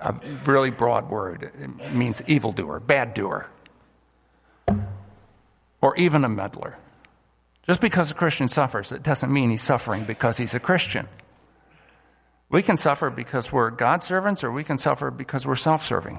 a 0.00 0.14
really 0.44 0.70
broad 0.70 1.10
word. 1.10 1.42
It 1.42 1.92
means 1.92 2.22
evildoer, 2.26 2.80
bad 2.80 3.14
doer, 3.14 3.48
or 5.80 5.96
even 5.96 6.24
a 6.24 6.28
meddler. 6.28 6.78
Just 7.68 7.82
because 7.82 8.10
a 8.10 8.14
Christian 8.14 8.48
suffers, 8.48 8.92
it 8.92 9.02
doesn't 9.02 9.30
mean 9.30 9.50
he's 9.50 9.62
suffering 9.62 10.04
because 10.04 10.38
he's 10.38 10.54
a 10.54 10.60
Christian. 10.60 11.06
We 12.48 12.62
can 12.62 12.78
suffer 12.78 13.10
because 13.10 13.52
we're 13.52 13.68
God's 13.70 14.06
servants, 14.06 14.42
or 14.42 14.50
we 14.50 14.64
can 14.64 14.78
suffer 14.78 15.10
because 15.10 15.46
we're 15.46 15.54
self 15.54 15.84
serving. 15.84 16.18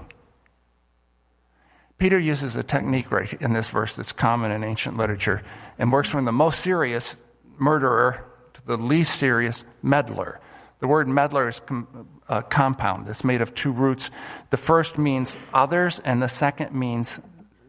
Peter 1.98 2.20
uses 2.20 2.56
a 2.56 2.62
technique 2.62 3.12
right 3.12 3.34
in 3.42 3.54
this 3.54 3.70
verse 3.70 3.96
that's 3.96 4.12
common 4.12 4.52
in 4.52 4.64
ancient 4.64 4.96
literature 4.96 5.42
and 5.80 5.92
works 5.92 6.08
from 6.08 6.26
the 6.26 6.32
most 6.32 6.60
serious 6.60 7.16
murderer 7.58 8.24
to 8.54 8.66
the 8.68 8.78
least 8.78 9.16
serious 9.16 9.66
meddler. 9.82 10.40
The 10.80 10.88
word 10.88 11.08
meddler 11.08 11.50
is 11.50 11.62
a 11.68 12.32
uh, 12.32 12.42
compound. 12.44 13.10
It's 13.10 13.24
made 13.24 13.42
of 13.42 13.56
two 13.56 13.72
roots. 13.72 14.12
The 14.52 14.58
first 14.58 15.00
means 15.00 15.36
others, 15.52 15.98
and 15.98 16.22
the 16.22 16.30
second 16.30 16.74
means 16.74 17.20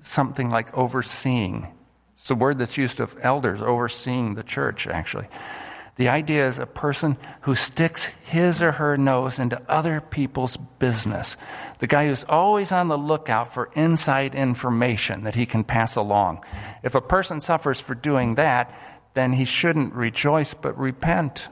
something 0.02 0.50
like 0.50 0.76
overseeing. 0.76 1.72
It's 2.20 2.30
a 2.30 2.34
word 2.34 2.58
that's 2.58 2.76
used 2.76 3.00
of 3.00 3.16
elders 3.22 3.62
overseeing 3.62 4.34
the 4.34 4.42
church, 4.42 4.86
actually. 4.86 5.26
The 5.96 6.10
idea 6.10 6.46
is 6.46 6.58
a 6.58 6.66
person 6.66 7.16
who 7.42 7.54
sticks 7.54 8.06
his 8.24 8.62
or 8.62 8.72
her 8.72 8.98
nose 8.98 9.38
into 9.38 9.60
other 9.68 10.02
people's 10.02 10.56
business. 10.56 11.38
The 11.78 11.86
guy 11.86 12.06
who's 12.06 12.24
always 12.24 12.72
on 12.72 12.88
the 12.88 12.98
lookout 12.98 13.52
for 13.52 13.70
inside 13.74 14.34
information 14.34 15.24
that 15.24 15.34
he 15.34 15.46
can 15.46 15.64
pass 15.64 15.96
along. 15.96 16.44
If 16.82 16.94
a 16.94 17.00
person 17.00 17.40
suffers 17.40 17.80
for 17.80 17.94
doing 17.94 18.34
that, 18.34 18.74
then 19.14 19.32
he 19.32 19.46
shouldn't 19.46 19.94
rejoice 19.94 20.52
but 20.52 20.78
repent. 20.78 21.48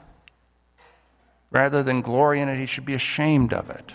Rather 1.49 1.81
than 1.81 2.01
glory 2.01 2.41
in 2.41 2.47
it, 2.47 2.59
he 2.59 2.67
should 2.67 2.85
be 2.85 2.93
ashamed 2.93 3.53
of 3.53 3.71
it. 3.71 3.91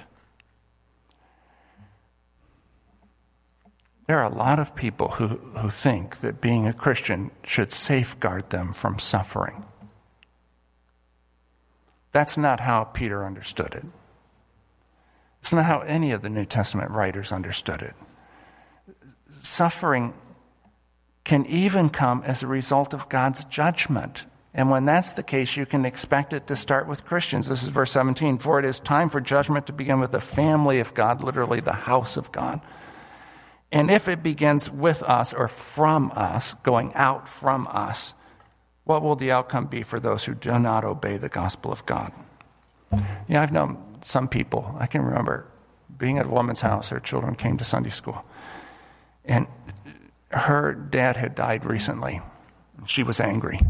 There 4.07 4.19
are 4.19 4.31
a 4.31 4.35
lot 4.35 4.59
of 4.59 4.77
people 4.77 5.09
who, 5.09 5.29
who 5.29 5.71
think 5.71 6.19
that 6.19 6.41
being 6.41 6.67
a 6.67 6.73
Christian 6.73 7.31
should 7.43 7.73
safeguard 7.73 8.51
them 8.51 8.73
from 8.73 8.99
suffering. 8.99 9.65
That's 12.13 12.37
not 12.37 12.61
how 12.61 12.85
Peter 12.85 13.25
understood 13.25 13.75
it. 13.75 13.85
It's 15.41 15.53
not 15.53 15.65
how 15.65 15.81
any 15.81 16.13
of 16.13 16.23
the 16.23 16.31
New 16.31 16.45
Testament 16.45 16.91
writers 16.91 17.33
understood 17.33 17.83
it. 17.83 17.95
Suffering 19.41 20.15
can 21.25 21.45
even 21.47 21.89
come 21.89 22.23
as 22.25 22.43
a 22.43 22.47
result 22.47 22.95
of 22.95 23.09
God's 23.09 23.45
judgment. 23.47 24.27
And 24.53 24.71
when 24.71 24.85
that's 24.85 25.13
the 25.13 25.23
case, 25.23 25.57
you 25.57 25.67
can 25.67 25.85
expect 25.85 26.33
it 26.33 26.47
to 26.47 26.57
start 26.57 26.87
with 26.87 27.05
Christians. 27.05 27.49
This 27.49 27.63
is 27.63 27.71
verse 27.71 27.91
17. 27.91 28.39
For 28.39 28.59
it 28.59 28.65
is 28.65 28.79
time 28.79 29.09
for 29.09 29.21
judgment 29.21 29.67
to 29.67 29.73
begin 29.73 29.99
with 29.99 30.13
the 30.13 30.21
family 30.21 30.79
of 30.79 30.95
God, 30.95 31.23
literally 31.23 31.61
the 31.61 31.73
house 31.73 32.17
of 32.17 32.31
God. 32.31 32.61
And 33.73 33.91
if 33.91 34.09
it 34.09 34.23
begins 34.23 34.71
with 34.71 35.03
us 35.03 35.33
or 35.33 35.49
from 35.49 36.13
us, 36.15 36.55
going 36.55 36.95
out 36.95 37.27
from 37.29 37.67
us, 37.69 38.15
what 38.85 39.03
will 39.03 39.17
the 39.17 39.33
outcome 39.33 39.67
be 39.67 39.83
for 39.83 39.99
those 39.99 40.25
who 40.25 40.35
do 40.35 40.59
not 40.59 40.85
obey 40.85 41.17
the 41.17 41.29
gospel 41.29 41.73
of 41.73 41.85
God? 41.87 42.13
Yeah, 43.27 43.43
I've 43.43 43.53
known 43.53 43.99
some 44.03 44.29
people. 44.29 44.77
I 44.79 44.87
can 44.87 45.03
remember 45.03 45.47
being 45.97 46.19
at 46.19 46.27
a 46.27 46.31
woman's 46.31 46.61
house, 46.61 46.91
her 46.91 47.01
children 47.01 47.35
came 47.35 47.57
to 47.59 47.65
Sunday 47.65 47.91
school. 47.91 48.25
And 49.25 49.47
her 50.31 50.75
dad 50.75 51.17
had 51.17 51.35
died 51.35 51.65
recently. 51.65 52.21
She 52.87 53.03
was 53.03 53.21
angry. 53.21 53.61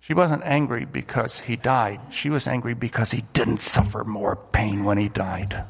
She 0.00 0.12
wasn't 0.12 0.42
angry 0.44 0.84
because 0.84 1.40
he 1.40 1.56
died. 1.56 2.00
She 2.10 2.28
was 2.28 2.46
angry 2.46 2.74
because 2.74 3.12
he 3.12 3.24
didn't 3.32 3.58
suffer 3.58 4.04
more 4.04 4.36
pain 4.36 4.84
when 4.84 4.98
he 4.98 5.08
died. 5.08 5.64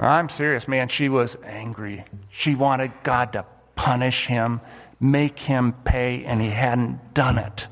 I'm 0.00 0.28
serious, 0.30 0.66
man. 0.66 0.88
She 0.88 1.08
was 1.08 1.36
angry. 1.44 2.04
She 2.30 2.54
wanted 2.54 2.92
God 3.02 3.34
to 3.34 3.44
punish 3.74 4.26
him, 4.26 4.60
make 4.98 5.38
him 5.38 5.74
pay, 5.84 6.24
and 6.24 6.40
he 6.40 6.48
hadn't 6.48 7.12
done 7.12 7.36
it. 7.36 7.66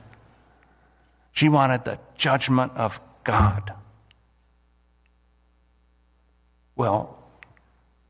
She 1.32 1.48
wanted 1.48 1.84
the 1.84 1.98
judgment 2.18 2.72
of 2.76 3.00
God. 3.24 3.72
Well, 6.76 7.22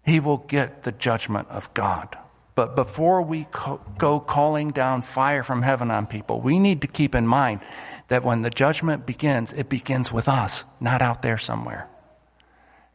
he 0.04 0.20
will 0.20 0.38
get 0.38 0.82
the 0.82 0.92
judgment 0.92 1.48
of 1.48 1.72
God. 1.74 2.16
But 2.54 2.74
before 2.74 3.22
we 3.22 3.46
co- 3.52 3.80
go 3.98 4.18
calling 4.18 4.70
down 4.70 5.02
fire 5.02 5.44
from 5.44 5.62
heaven 5.62 5.92
on 5.92 6.06
people, 6.06 6.40
we 6.40 6.58
need 6.58 6.80
to 6.80 6.88
keep 6.88 7.14
in 7.14 7.26
mind 7.26 7.60
that 8.08 8.24
when 8.24 8.42
the 8.42 8.50
judgment 8.50 9.06
begins, 9.06 9.52
it 9.52 9.68
begins 9.68 10.12
with 10.12 10.28
us, 10.28 10.64
not 10.80 11.02
out 11.02 11.22
there 11.22 11.38
somewhere. 11.38 11.88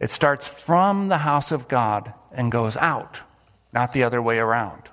It 0.04 0.12
starts 0.12 0.46
from 0.46 1.08
the 1.08 1.20
house 1.20 1.54
of 1.54 1.70
God 1.70 2.14
and 2.34 2.52
goes 2.52 2.76
out, 2.76 3.22
not 3.72 3.94
the 3.94 4.04
other 4.04 4.22
way 4.22 4.38
around. 4.38 4.90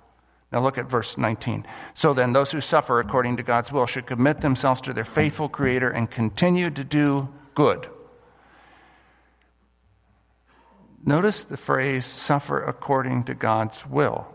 Now 0.53 0.61
look 0.61 0.79
at 0.79 0.89
verse 0.89 1.19
19. 1.19 1.67
So 1.95 2.15
then, 2.15 2.33
those 2.33 2.53
who 2.53 2.61
suffer 2.61 3.01
according 3.01 3.37
to 3.39 3.43
God's 3.43 3.73
will 3.73 3.87
should 3.87 4.07
commit 4.07 4.41
themselves 4.41 4.81
to 4.83 4.93
their 4.93 5.03
faithful 5.03 5.49
Creator 5.49 5.91
and 5.91 6.09
continue 6.09 6.71
to 6.71 6.85
do 6.85 7.29
good. 7.57 7.89
Notice 11.05 11.43
the 11.43 11.57
phrase 11.57 12.07
suffer 12.07 12.63
according 12.63 13.25
to 13.25 13.35
God's 13.35 13.85
will. 13.85 14.33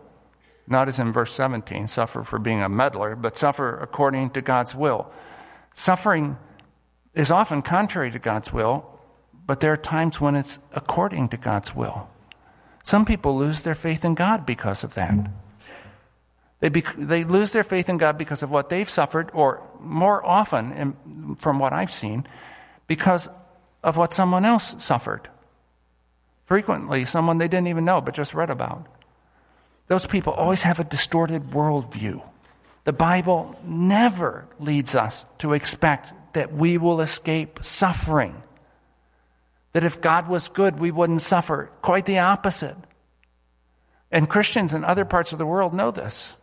Not 0.68 0.90
as 0.90 1.00
in 1.00 1.14
verse 1.14 1.32
17, 1.32 1.88
suffer 1.88 2.22
for 2.22 2.38
being 2.38 2.62
a 2.62 2.68
meddler, 2.68 3.16
but 3.16 3.38
suffer 3.38 3.78
according 3.78 4.32
to 4.32 4.42
God's 4.42 4.76
will. 4.76 5.10
Suffering 5.72 6.38
is 7.14 7.32
often 7.32 7.62
contrary 7.62 8.12
to 8.12 8.20
God's 8.20 8.52
will, 8.52 8.95
but 9.46 9.60
there 9.60 9.74
are 9.74 9.78
times 9.78 10.20
when 10.20 10.36
it's 10.36 10.60
according 10.74 11.30
to 11.30 11.38
God's 11.38 11.76
will. 11.76 12.10
Some 12.84 13.06
people 13.06 13.38
lose 13.38 13.64
their 13.64 13.76
faith 13.76 14.06
in 14.06 14.16
God 14.16 14.46
because 14.46 14.84
of 14.84 14.94
that. 14.96 15.32
They, 16.60 16.70
bec- 16.70 16.96
they 16.98 17.24
lose 17.24 17.52
their 17.52 17.64
faith 17.64 17.90
in 17.90 17.98
God 17.98 18.18
because 18.18 18.42
of 18.42 18.52
what 18.52 18.70
they've 18.70 18.90
suffered, 18.90 19.30
or 19.34 19.62
more 19.80 20.26
often, 20.26 21.36
from 21.38 21.60
what 21.60 21.74
I've 21.74 21.92
seen, 21.92 22.26
because 22.88 23.30
of 23.84 23.98
what 23.98 24.14
someone 24.14 24.46
else 24.46 24.76
suffered. 24.84 25.30
Frequently, 26.44 27.06
someone 27.06 27.40
they 27.40 27.48
didn't 27.48 27.68
even 27.68 27.86
know 27.86 28.02
but 28.02 28.14
just 28.14 28.34
read 28.34 28.50
about. 28.50 28.88
Those 29.88 30.08
people 30.08 30.34
always 30.34 30.64
have 30.64 30.80
a 30.80 30.84
distorted 30.84 31.52
worldview. 31.52 32.24
The 32.86 32.94
Bible 32.94 33.60
never 33.64 34.48
leads 34.60 34.96
us 34.96 35.26
to 35.40 35.54
expect 35.54 36.14
that 36.34 36.54
we 36.54 36.78
will 36.78 37.02
escape 37.02 37.60
suffering. 37.64 38.42
That 39.76 39.84
if 39.84 40.00
God 40.00 40.30
was 40.30 40.48
good, 40.48 40.80
we 40.80 40.90
wouldn't 40.90 41.22
suffer. 41.22 41.70
Quite 41.82 42.06
the 42.06 42.20
opposite. 42.20 42.78
And 44.10 44.30
Christians 44.30 44.74
in 44.74 44.86
other 44.86 45.04
parts 45.04 45.34
of 45.34 45.38
the 45.38 45.46
world 45.46 45.74
know 45.74 45.92
this. 45.92 46.38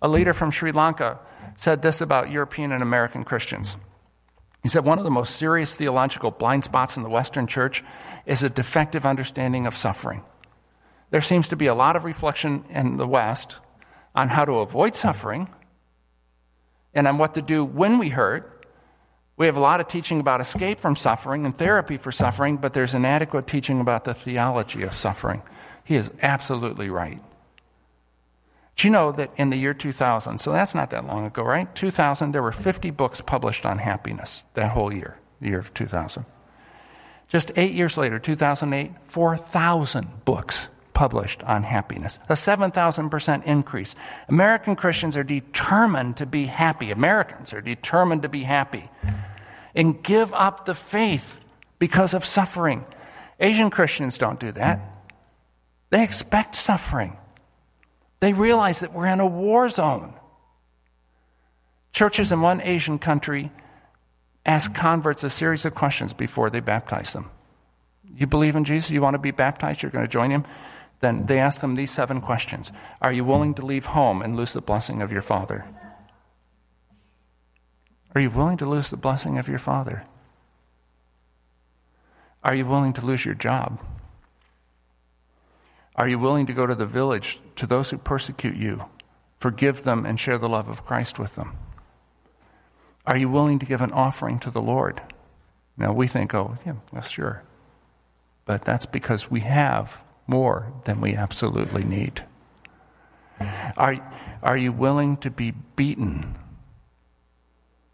A 0.00 0.08
leader 0.08 0.32
from 0.32 0.50
Sri 0.50 0.72
Lanka 0.72 1.18
said 1.58 1.82
this 1.82 2.00
about 2.00 2.30
European 2.30 2.72
and 2.72 2.80
American 2.80 3.24
Christians. 3.24 3.76
He 4.62 4.70
said 4.70 4.86
one 4.86 4.96
of 4.96 5.04
the 5.04 5.10
most 5.10 5.36
serious 5.36 5.74
theological 5.74 6.30
blind 6.30 6.64
spots 6.64 6.96
in 6.96 7.02
the 7.02 7.10
Western 7.10 7.46
church 7.46 7.84
is 8.24 8.42
a 8.42 8.48
defective 8.48 9.04
understanding 9.04 9.66
of 9.66 9.76
suffering. 9.76 10.24
There 11.10 11.20
seems 11.20 11.46
to 11.48 11.56
be 11.56 11.66
a 11.66 11.74
lot 11.74 11.94
of 11.94 12.04
reflection 12.04 12.64
in 12.70 12.96
the 12.96 13.06
West 13.06 13.58
on 14.14 14.30
how 14.30 14.46
to 14.46 14.60
avoid 14.60 14.96
suffering 14.96 15.50
and 16.94 17.06
on 17.06 17.18
what 17.18 17.34
to 17.34 17.42
do 17.42 17.66
when 17.66 17.98
we 17.98 18.08
hurt. 18.08 18.59
We 19.40 19.46
have 19.46 19.56
a 19.56 19.60
lot 19.60 19.80
of 19.80 19.88
teaching 19.88 20.20
about 20.20 20.42
escape 20.42 20.82
from 20.82 20.94
suffering 20.96 21.46
and 21.46 21.56
therapy 21.56 21.96
for 21.96 22.12
suffering, 22.12 22.58
but 22.58 22.74
there's 22.74 22.94
inadequate 22.94 23.46
teaching 23.46 23.80
about 23.80 24.04
the 24.04 24.12
theology 24.12 24.82
of 24.82 24.92
suffering. 24.92 25.40
He 25.82 25.94
is 25.94 26.12
absolutely 26.20 26.90
right. 26.90 27.22
Do 28.76 28.86
you 28.86 28.92
know 28.92 29.12
that 29.12 29.30
in 29.38 29.48
the 29.48 29.56
year 29.56 29.72
2000, 29.72 30.36
so 30.36 30.52
that's 30.52 30.74
not 30.74 30.90
that 30.90 31.06
long 31.06 31.24
ago, 31.24 31.42
right? 31.42 31.74
2000, 31.74 32.32
there 32.32 32.42
were 32.42 32.52
50 32.52 32.90
books 32.90 33.22
published 33.22 33.64
on 33.64 33.78
happiness 33.78 34.44
that 34.52 34.72
whole 34.72 34.92
year, 34.92 35.16
the 35.40 35.48
year 35.48 35.60
of 35.60 35.72
2000. 35.72 36.26
Just 37.28 37.50
eight 37.56 37.72
years 37.72 37.96
later, 37.96 38.18
2008, 38.18 38.92
4,000 39.04 40.26
books 40.26 40.68
published 40.92 41.42
on 41.44 41.62
happiness, 41.62 42.18
a 42.28 42.34
7,000% 42.34 43.44
increase. 43.44 43.94
American 44.28 44.76
Christians 44.76 45.16
are 45.16 45.24
determined 45.24 46.18
to 46.18 46.26
be 46.26 46.44
happy. 46.44 46.90
Americans 46.90 47.54
are 47.54 47.62
determined 47.62 48.20
to 48.20 48.28
be 48.28 48.42
happy 48.42 48.90
and 49.74 50.02
give 50.02 50.32
up 50.34 50.64
the 50.64 50.74
faith 50.74 51.38
because 51.78 52.14
of 52.14 52.24
suffering. 52.24 52.84
Asian 53.38 53.70
Christians 53.70 54.18
don't 54.18 54.40
do 54.40 54.52
that. 54.52 54.80
They 55.90 56.04
expect 56.04 56.54
suffering. 56.54 57.16
They 58.20 58.32
realize 58.32 58.80
that 58.80 58.92
we're 58.92 59.06
in 59.06 59.20
a 59.20 59.26
war 59.26 59.68
zone. 59.68 60.14
Churches 61.92 62.30
in 62.30 62.40
one 62.40 62.60
Asian 62.60 62.98
country 62.98 63.50
ask 64.46 64.74
converts 64.74 65.24
a 65.24 65.30
series 65.30 65.64
of 65.64 65.74
questions 65.74 66.12
before 66.12 66.50
they 66.50 66.60
baptize 66.60 67.12
them. 67.12 67.30
You 68.14 68.26
believe 68.26 68.56
in 68.56 68.64
Jesus? 68.64 68.90
You 68.90 69.02
want 69.02 69.14
to 69.14 69.18
be 69.18 69.30
baptized? 69.30 69.82
You're 69.82 69.90
going 69.90 70.04
to 70.04 70.10
join 70.10 70.30
him? 70.30 70.44
Then 71.00 71.26
they 71.26 71.38
ask 71.38 71.60
them 71.60 71.74
these 71.74 71.90
seven 71.90 72.20
questions 72.20 72.72
Are 73.00 73.12
you 73.12 73.24
willing 73.24 73.54
to 73.54 73.66
leave 73.66 73.86
home 73.86 74.22
and 74.22 74.36
lose 74.36 74.52
the 74.52 74.60
blessing 74.60 75.02
of 75.02 75.12
your 75.12 75.22
father? 75.22 75.64
Are 78.14 78.20
you 78.20 78.30
willing 78.30 78.56
to 78.58 78.68
lose 78.68 78.90
the 78.90 78.96
blessing 78.96 79.38
of 79.38 79.48
your 79.48 79.58
father? 79.58 80.04
Are 82.42 82.54
you 82.54 82.66
willing 82.66 82.92
to 82.94 83.04
lose 83.04 83.24
your 83.24 83.34
job? 83.34 83.80
Are 85.94 86.08
you 86.08 86.18
willing 86.18 86.46
to 86.46 86.52
go 86.52 86.66
to 86.66 86.74
the 86.74 86.86
village 86.86 87.38
to 87.56 87.66
those 87.66 87.90
who 87.90 87.98
persecute 87.98 88.56
you, 88.56 88.86
forgive 89.38 89.82
them, 89.82 90.06
and 90.06 90.18
share 90.18 90.38
the 90.38 90.48
love 90.48 90.68
of 90.68 90.84
Christ 90.84 91.18
with 91.18 91.36
them? 91.36 91.56
Are 93.06 93.16
you 93.16 93.28
willing 93.28 93.58
to 93.58 93.66
give 93.66 93.82
an 93.82 93.92
offering 93.92 94.38
to 94.40 94.50
the 94.50 94.62
Lord? 94.62 95.02
Now 95.76 95.92
we 95.92 96.06
think, 96.06 96.34
oh, 96.34 96.58
yeah, 96.64 96.74
well, 96.92 97.02
sure. 97.02 97.42
But 98.44 98.64
that's 98.64 98.86
because 98.86 99.30
we 99.30 99.40
have 99.40 100.02
more 100.26 100.72
than 100.84 101.00
we 101.00 101.14
absolutely 101.14 101.84
need. 101.84 102.24
Are, 103.76 103.96
are 104.42 104.56
you 104.56 104.72
willing 104.72 105.16
to 105.18 105.30
be 105.30 105.52
beaten 105.76 106.34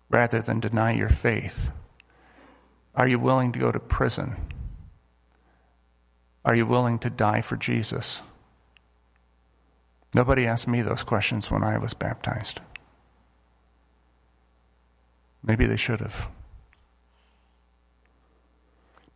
rather 0.09 0.41
than 0.41 0.61
deny 0.61 0.93
your 0.93 1.09
faith? 1.09 1.71
Are 2.95 3.09
you 3.09 3.19
willing 3.19 3.53
to 3.53 3.59
go 3.59 3.73
to 3.73 3.81
prison? 3.81 4.37
Are 6.45 6.55
you 6.55 6.65
willing 6.65 6.99
to 7.01 7.11
die 7.11 7.41
for 7.41 7.57
Jesus? 7.57 8.23
Nobody 10.15 10.47
asked 10.47 10.69
me 10.69 10.81
those 10.81 11.03
questions 11.03 11.51
when 11.51 11.63
I 11.63 11.77
was 11.77 11.93
baptized. 11.93 12.61
Maybe 15.43 15.67
they 15.67 15.77
should 15.77 16.01
have. 16.01 16.31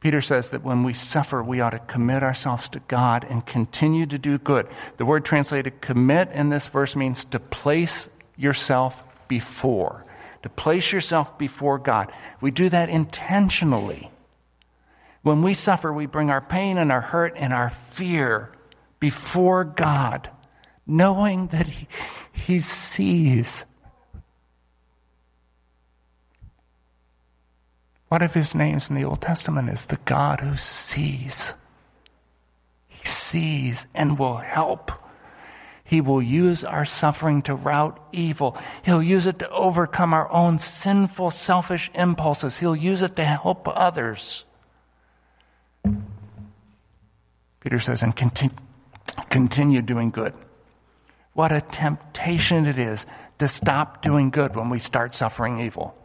Peter 0.00 0.20
says 0.22 0.50
that 0.50 0.64
when 0.64 0.82
we 0.82 0.94
suffer, 0.94 1.42
we 1.42 1.60
ought 1.60 1.70
to 1.70 1.78
commit 1.78 2.22
ourselves 2.22 2.68
to 2.70 2.80
God 2.80 3.26
and 3.28 3.44
continue 3.44 4.06
to 4.06 4.18
do 4.18 4.38
good. 4.38 4.66
The 4.96 5.04
word 5.04 5.26
translated 5.26 5.82
commit 5.82 6.30
in 6.32 6.48
this 6.48 6.66
verse 6.68 6.96
means 6.96 7.24
to 7.26 7.38
place 7.38 8.08
yourself 8.36 9.04
before, 9.28 10.06
to 10.42 10.48
place 10.48 10.92
yourself 10.92 11.38
before 11.38 11.78
God. 11.78 12.12
We 12.40 12.50
do 12.50 12.68
that 12.68 12.88
intentionally. 12.88 14.10
When 15.22 15.42
we 15.42 15.54
suffer, 15.54 15.92
we 15.92 16.06
bring 16.06 16.30
our 16.30 16.40
pain 16.40 16.78
and 16.78 16.90
our 16.90 17.00
hurt 17.00 17.34
and 17.36 17.52
our 17.52 17.70
fear 17.70 18.52
before 18.98 19.64
God, 19.64 20.30
knowing 20.86 21.48
that 21.48 21.66
He, 21.66 21.86
he 22.32 22.58
sees 22.58 23.64
One 28.10 28.22
of 28.22 28.34
his 28.34 28.56
names 28.56 28.90
in 28.90 28.96
the 28.96 29.04
Old 29.04 29.20
Testament 29.20 29.68
is 29.68 29.86
the 29.86 30.00
God 30.04 30.40
who 30.40 30.56
sees. 30.56 31.54
He 32.88 33.06
sees 33.06 33.86
and 33.94 34.18
will 34.18 34.38
help. 34.38 34.90
He 35.90 36.00
will 36.00 36.22
use 36.22 36.62
our 36.62 36.84
suffering 36.84 37.42
to 37.42 37.54
rout 37.56 37.98
evil. 38.12 38.56
He'll 38.84 39.02
use 39.02 39.26
it 39.26 39.40
to 39.40 39.50
overcome 39.50 40.14
our 40.14 40.30
own 40.30 40.60
sinful, 40.60 41.32
selfish 41.32 41.90
impulses. 41.94 42.58
He'll 42.58 42.76
use 42.76 43.02
it 43.02 43.16
to 43.16 43.24
help 43.24 43.66
others. 43.66 44.44
Peter 47.58 47.80
says, 47.80 48.04
and 48.04 48.14
continue, 48.14 48.54
continue 49.30 49.82
doing 49.82 50.10
good. 50.10 50.32
What 51.32 51.50
a 51.50 51.60
temptation 51.60 52.66
it 52.66 52.78
is 52.78 53.04
to 53.40 53.48
stop 53.48 54.00
doing 54.00 54.30
good 54.30 54.54
when 54.54 54.68
we 54.68 54.78
start 54.78 55.12
suffering 55.12 55.58
evil. 55.58 55.96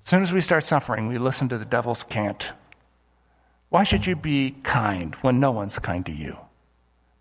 As 0.00 0.08
soon 0.08 0.22
as 0.22 0.32
we 0.32 0.40
start 0.40 0.64
suffering, 0.64 1.06
we 1.08 1.18
listen 1.18 1.50
to 1.50 1.58
the 1.58 1.66
devil's 1.66 2.02
cant. 2.02 2.54
Why 3.68 3.84
should 3.84 4.06
you 4.06 4.16
be 4.16 4.52
kind 4.62 5.14
when 5.16 5.38
no 5.38 5.50
one's 5.50 5.78
kind 5.78 6.06
to 6.06 6.12
you? 6.12 6.38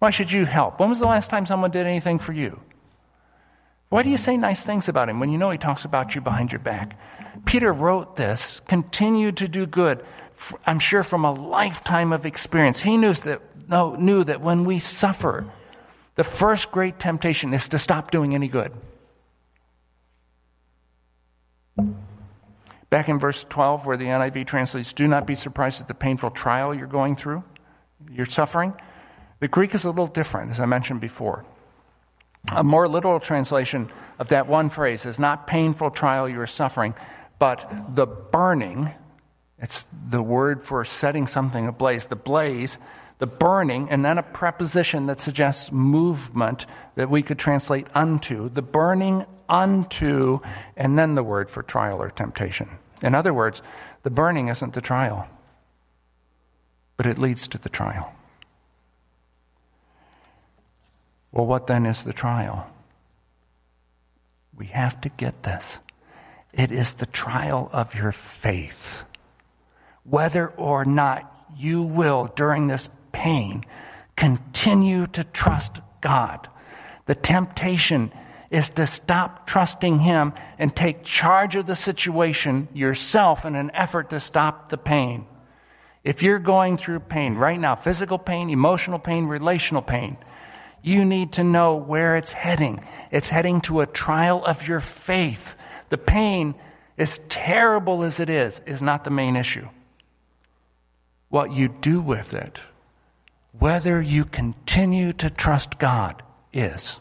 Why 0.03 0.09
should 0.09 0.33
you 0.33 0.43
help? 0.43 0.81
When 0.81 0.89
was 0.89 0.99
the 0.99 1.05
last 1.05 1.29
time 1.29 1.45
someone 1.45 1.71
did 1.71 1.87
anything 1.87 2.19
for 2.19 2.33
you? 2.33 2.59
Why 3.87 4.03
do 4.03 4.09
you 4.09 4.17
say 4.17 4.35
nice 4.35 4.65
things 4.65 4.89
about 4.89 5.07
him 5.07 5.21
when 5.21 5.29
you 5.29 5.37
know 5.37 5.49
he 5.49 5.57
talks 5.57 5.85
about 5.85 6.13
you 6.13 6.19
behind 6.19 6.51
your 6.51 6.59
back? 6.59 6.99
Peter 7.45 7.71
wrote 7.71 8.17
this, 8.17 8.59
continued 8.67 9.37
to 9.37 9.47
do 9.47 9.65
good, 9.65 10.03
I'm 10.65 10.79
sure 10.79 11.03
from 11.03 11.23
a 11.23 11.31
lifetime 11.31 12.11
of 12.11 12.25
experience. 12.25 12.81
He 12.81 12.97
knew 12.97 13.13
that, 13.13 13.41
knew 13.97 14.25
that 14.25 14.41
when 14.41 14.63
we 14.65 14.77
suffer, 14.77 15.49
the 16.15 16.25
first 16.25 16.69
great 16.69 16.99
temptation 16.99 17.53
is 17.53 17.69
to 17.69 17.77
stop 17.77 18.11
doing 18.11 18.35
any 18.35 18.49
good. 18.49 18.73
Back 22.89 23.07
in 23.07 23.19
verse 23.19 23.45
12, 23.45 23.85
where 23.85 23.95
the 23.95 24.07
NIV 24.07 24.47
translates, 24.47 24.91
Do 24.91 25.07
not 25.07 25.25
be 25.25 25.35
surprised 25.35 25.79
at 25.79 25.87
the 25.87 25.93
painful 25.93 26.31
trial 26.31 26.75
you're 26.75 26.87
going 26.87 27.15
through, 27.15 27.45
you're 28.11 28.25
suffering. 28.25 28.73
The 29.43 29.49
Greek 29.49 29.75
is 29.75 29.83
a 29.83 29.89
little 29.89 30.07
different, 30.07 30.51
as 30.51 30.61
I 30.61 30.65
mentioned 30.65 31.01
before. 31.01 31.43
A 32.55 32.63
more 32.63 32.87
literal 32.87 33.19
translation 33.19 33.89
of 34.17 34.29
that 34.29 34.47
one 34.47 34.69
phrase 34.69 35.05
is 35.05 35.19
not 35.19 35.47
painful 35.47 35.91
trial 35.91 36.29
you're 36.29 36.47
suffering, 36.47 36.95
but 37.39 37.69
the 37.89 38.05
burning. 38.05 38.91
It's 39.59 39.85
the 40.07 40.21
word 40.21 40.63
for 40.63 40.85
setting 40.85 41.27
something 41.27 41.67
ablaze. 41.67 42.07
The 42.07 42.15
blaze, 42.15 42.77
the 43.19 43.27
burning, 43.27 43.89
and 43.89 44.05
then 44.05 44.17
a 44.17 44.23
preposition 44.23 45.07
that 45.07 45.19
suggests 45.19 45.73
movement 45.73 46.65
that 46.95 47.09
we 47.09 47.21
could 47.21 47.37
translate 47.37 47.87
unto. 47.93 48.47
The 48.47 48.61
burning 48.61 49.25
unto, 49.49 50.39
and 50.77 50.97
then 50.97 51.15
the 51.15 51.23
word 51.23 51.49
for 51.49 51.63
trial 51.63 52.01
or 52.01 52.09
temptation. 52.09 52.69
In 53.01 53.13
other 53.13 53.33
words, 53.33 53.61
the 54.03 54.09
burning 54.09 54.47
isn't 54.47 54.73
the 54.73 54.79
trial, 54.79 55.27
but 56.95 57.05
it 57.05 57.19
leads 57.19 57.45
to 57.49 57.57
the 57.57 57.67
trial. 57.67 58.13
Well, 61.33 61.47
what 61.47 61.65
then 61.65 61.87
is 61.87 62.03
the 62.03 62.13
trial? 62.13 62.69
We 64.55 64.67
have 64.67 65.01
to 65.01 65.09
get 65.09 65.43
this. 65.43 65.79
It 66.53 66.71
is 66.71 66.93
the 66.93 67.07
trial 67.07 67.69
of 67.73 67.95
your 67.95 68.11
faith. 68.11 69.03
Whether 70.03 70.47
or 70.49 70.85
not 70.85 71.29
you 71.57 71.81
will, 71.81 72.31
during 72.35 72.67
this 72.67 72.89
pain, 73.11 73.65
continue 74.15 75.07
to 75.07 75.23
trust 75.23 75.79
God. 76.01 76.47
The 77.07 77.15
temptation 77.15 78.11
is 78.51 78.69
to 78.69 78.85
stop 78.85 79.47
trusting 79.47 79.99
Him 79.99 80.33
and 80.59 80.75
take 80.75 81.03
charge 81.03 81.55
of 81.55 81.65
the 81.65 81.75
situation 81.75 82.67
yourself 82.73 83.43
in 83.43 83.55
an 83.55 83.71
effort 83.73 84.11
to 84.11 84.19
stop 84.19 84.69
the 84.69 84.77
pain. 84.77 85.25
If 86.03 86.21
you're 86.21 86.37
going 86.37 86.77
through 86.77 86.99
pain 86.99 87.35
right 87.35 87.59
now, 87.59 87.73
physical 87.73 88.19
pain, 88.19 88.51
emotional 88.51 88.99
pain, 88.99 89.25
relational 89.25 89.81
pain, 89.81 90.17
you 90.83 91.05
need 91.05 91.31
to 91.33 91.43
know 91.43 91.75
where 91.75 92.17
it's 92.17 92.33
heading. 92.33 92.83
It's 93.09 93.29
heading 93.29 93.61
to 93.61 93.79
a 93.79 93.87
trial 93.87 94.43
of 94.45 94.67
your 94.67 94.81
faith. 94.81 95.55
The 95.89 95.97
pain, 95.97 96.55
as 96.97 97.19
terrible 97.29 98.03
as 98.03 98.19
it 98.19 98.29
is, 98.29 98.59
is 98.65 98.81
not 98.81 99.05
the 99.05 99.09
main 99.09 99.37
issue. 99.37 99.69
What 101.29 101.53
you 101.53 101.69
do 101.69 102.01
with 102.01 102.33
it, 102.33 102.59
whether 103.57 104.01
you 104.01 104.25
continue 104.25 105.13
to 105.13 105.29
trust 105.29 105.79
God, 105.79 106.21
is. 106.51 106.99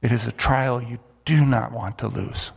It 0.00 0.10
is 0.10 0.26
a 0.26 0.32
trial 0.32 0.82
you 0.82 0.98
do 1.24 1.44
not 1.44 1.70
want 1.70 1.98
to 1.98 2.08
lose. 2.08 2.50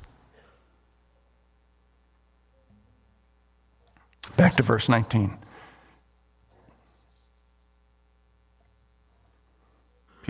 Back 4.37 4.55
to 4.55 4.63
verse 4.63 4.87
19. 4.87 5.37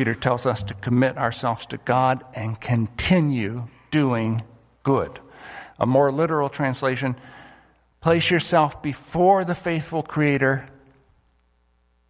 Peter 0.02 0.16
tells 0.16 0.48
us 0.48 0.64
to 0.64 0.74
commit 0.74 1.16
ourselves 1.16 1.68
to 1.68 1.78
God 1.78 2.24
and 2.34 2.60
continue 2.60 3.68
doing 3.92 4.42
good. 4.82 5.20
A 5.78 5.86
more 5.86 6.12
literal 6.12 6.50
translation 6.50 7.16
place 8.00 8.32
yourself 8.32 8.82
before 8.82 9.46
the 9.46 9.54
faithful 9.54 10.02
Creator 10.02 10.68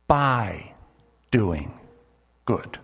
by 0.07 0.73
doing 1.31 1.77
good. 2.45 2.79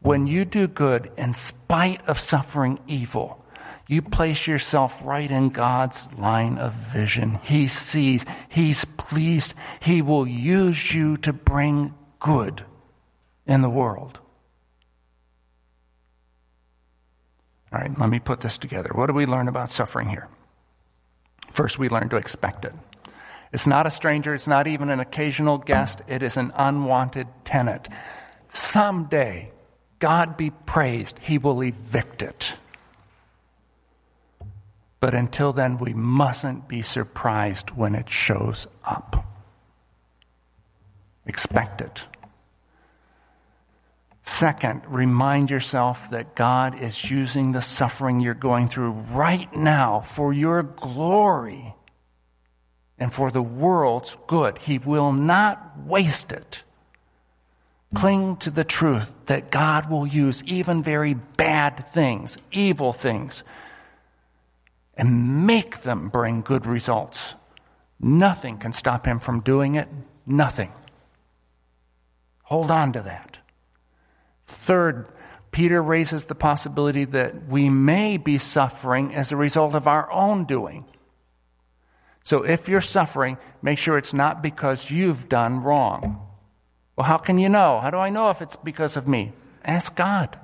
When 0.00 0.26
you 0.26 0.44
do 0.44 0.66
good 0.66 1.12
in 1.16 1.32
spite 1.32 2.04
of 2.08 2.18
suffering 2.18 2.80
evil, 2.88 3.44
you 3.86 4.02
place 4.02 4.48
yourself 4.48 5.00
right 5.04 5.30
in 5.30 5.50
God's 5.50 6.12
line 6.14 6.58
of 6.58 6.72
vision. 6.72 7.38
He 7.44 7.68
sees, 7.68 8.26
He's 8.48 8.84
pleased, 8.84 9.54
He 9.78 10.02
will 10.02 10.26
use 10.26 10.92
you 10.92 11.16
to 11.18 11.32
bring 11.32 11.94
good 12.18 12.64
in 13.46 13.62
the 13.62 13.70
world. 13.70 14.20
All 17.72 17.80
right, 17.80 17.98
let 17.98 18.08
me 18.08 18.20
put 18.20 18.40
this 18.40 18.58
together. 18.58 18.90
What 18.94 19.06
do 19.06 19.12
we 19.12 19.26
learn 19.26 19.48
about 19.48 19.70
suffering 19.70 20.08
here? 20.08 20.28
First, 21.52 21.78
we 21.78 21.88
learn 21.88 22.08
to 22.10 22.16
expect 22.16 22.64
it. 22.64 22.74
It's 23.52 23.66
not 23.66 23.86
a 23.86 23.90
stranger, 23.90 24.34
it's 24.34 24.46
not 24.46 24.66
even 24.66 24.90
an 24.90 25.00
occasional 25.00 25.58
guest, 25.58 26.02
it 26.06 26.22
is 26.22 26.36
an 26.36 26.52
unwanted 26.56 27.28
tenant. 27.44 27.88
Someday, 28.50 29.52
God 29.98 30.36
be 30.36 30.50
praised, 30.50 31.18
He 31.20 31.38
will 31.38 31.62
evict 31.62 32.22
it. 32.22 32.56
But 35.00 35.14
until 35.14 35.52
then, 35.52 35.78
we 35.78 35.94
mustn't 35.94 36.68
be 36.68 36.82
surprised 36.82 37.70
when 37.70 37.94
it 37.94 38.08
shows 38.08 38.66
up. 38.84 39.24
Expect 41.26 41.80
it. 41.80 42.04
Second, 44.26 44.82
remind 44.88 45.52
yourself 45.52 46.10
that 46.10 46.34
God 46.34 46.82
is 46.82 47.08
using 47.08 47.52
the 47.52 47.62
suffering 47.62 48.20
you're 48.20 48.34
going 48.34 48.68
through 48.68 48.90
right 48.90 49.54
now 49.54 50.00
for 50.00 50.32
your 50.32 50.64
glory 50.64 51.76
and 52.98 53.14
for 53.14 53.30
the 53.30 53.40
world's 53.40 54.16
good. 54.26 54.58
He 54.58 54.78
will 54.78 55.12
not 55.12 55.78
waste 55.78 56.32
it. 56.32 56.64
Cling 57.94 58.38
to 58.38 58.50
the 58.50 58.64
truth 58.64 59.14
that 59.26 59.52
God 59.52 59.88
will 59.88 60.08
use 60.08 60.42
even 60.42 60.82
very 60.82 61.14
bad 61.14 61.86
things, 61.88 62.36
evil 62.50 62.92
things, 62.92 63.44
and 64.96 65.46
make 65.46 65.82
them 65.82 66.08
bring 66.08 66.42
good 66.42 66.66
results. 66.66 67.36
Nothing 68.00 68.58
can 68.58 68.72
stop 68.72 69.06
him 69.06 69.20
from 69.20 69.38
doing 69.38 69.76
it. 69.76 69.88
Nothing. 70.26 70.72
Hold 72.42 72.72
on 72.72 72.92
to 72.92 73.02
that. 73.02 73.38
Third, 74.46 75.06
Peter 75.50 75.82
raises 75.82 76.26
the 76.26 76.34
possibility 76.34 77.04
that 77.04 77.46
we 77.46 77.68
may 77.68 78.16
be 78.16 78.38
suffering 78.38 79.14
as 79.14 79.32
a 79.32 79.36
result 79.36 79.74
of 79.74 79.88
our 79.88 80.10
own 80.10 80.44
doing. 80.44 80.84
So 82.22 82.42
if 82.42 82.68
you're 82.68 82.80
suffering, 82.80 83.38
make 83.62 83.78
sure 83.78 83.96
it's 83.96 84.14
not 84.14 84.42
because 84.42 84.90
you've 84.90 85.28
done 85.28 85.62
wrong. 85.62 86.20
Well, 86.96 87.06
how 87.06 87.18
can 87.18 87.38
you 87.38 87.48
know? 87.48 87.80
How 87.80 87.90
do 87.90 87.98
I 87.98 88.10
know 88.10 88.30
if 88.30 88.42
it's 88.42 88.56
because 88.56 88.96
of 88.96 89.06
me? 89.06 89.32
Ask 89.64 89.94
God. 89.94 90.38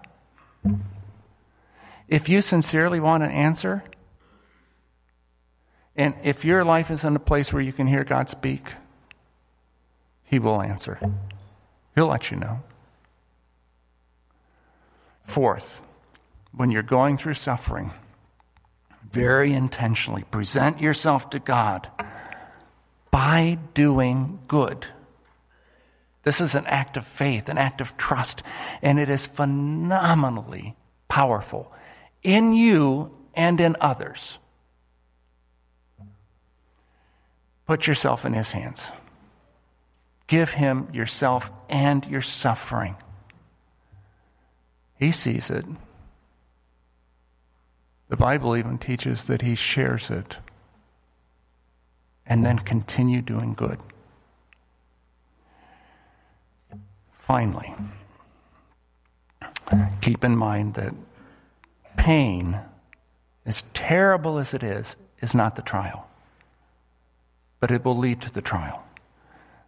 If 2.09 2.29
you 2.29 2.43
sincerely 2.43 3.01
want 3.01 3.23
an 3.23 3.31
answer, 3.31 3.85
and 5.97 6.15
if 6.23 6.45
your 6.45 6.65
life 6.65 6.91
is 6.91 7.05
in 7.05 7.17
a 7.17 7.21
place 7.21 7.53
where 7.53 7.63
you 7.63 7.73
can 7.73 7.87
hear 7.87 8.05
God 8.05 8.29
speak, 8.29 8.75
He 10.25 10.39
will 10.39 10.63
answer. 10.63 10.99
He'll 11.95 12.07
let 12.07 12.31
you 12.31 12.37
know. 12.37 12.63
Fourth, 15.33 15.81
when 16.55 16.71
you're 16.71 16.83
going 16.83 17.17
through 17.17 17.33
suffering, 17.33 17.93
very 19.11 19.55
intentionally 19.55 20.25
present 20.25 20.79
yourself 20.79 21.31
to 21.31 21.39
God 21.39 21.89
by 23.11 23.57
doing 23.73 24.41
good. 24.47 24.89
This 26.23 26.43
is 26.43 26.55
an 26.55 26.67
act 26.67 26.99
of 26.99 27.07
faith, 27.07 27.49
an 27.49 27.57
act 27.57 27.81
of 27.81 27.97
trust, 27.97 28.43
and 28.83 29.01
it 29.01 29.09
is 29.09 29.27
phenomenally 29.27 30.77
powerful. 31.09 31.73
in 32.23 32.53
you 32.53 33.17
and 33.33 33.59
in 33.59 33.75
others. 33.81 34.39
Put 37.67 37.87
yourself 37.87 38.27
in 38.27 38.35
His 38.35 38.53
hands. 38.53 38.93
Give 40.27 40.53
Him 40.53 40.89
yourself 40.93 41.51
and 41.71 42.05
your 42.05 42.21
suffering. 42.21 42.97
He 45.03 45.11
sees 45.11 45.51
it. 45.51 45.65
The 48.09 48.17
Bible 48.17 48.57
even 48.57 48.79
teaches 48.79 49.25
that 49.25 49.43
He 49.43 49.57
shares 49.57 50.13
it. 50.13 50.37
And 52.25 52.47
then 52.47 52.61
continue 52.61 53.21
doing 53.21 53.53
good. 53.53 53.81
Finally, 57.11 57.75
keep 60.01 60.23
in 60.23 60.37
mind 60.37 60.75
that 60.75 60.95
pain, 61.97 62.61
as 63.45 63.63
terrible 63.75 64.39
as 64.39 64.55
it 64.55 64.63
is, 64.63 64.95
is 65.21 65.35
not 65.35 65.57
the 65.57 65.63
trial, 65.63 66.07
but 67.59 67.73
it 67.73 67.85
will 67.85 67.97
lead 67.97 68.21
to 68.21 68.33
the 68.33 68.41
trial. 68.41 68.85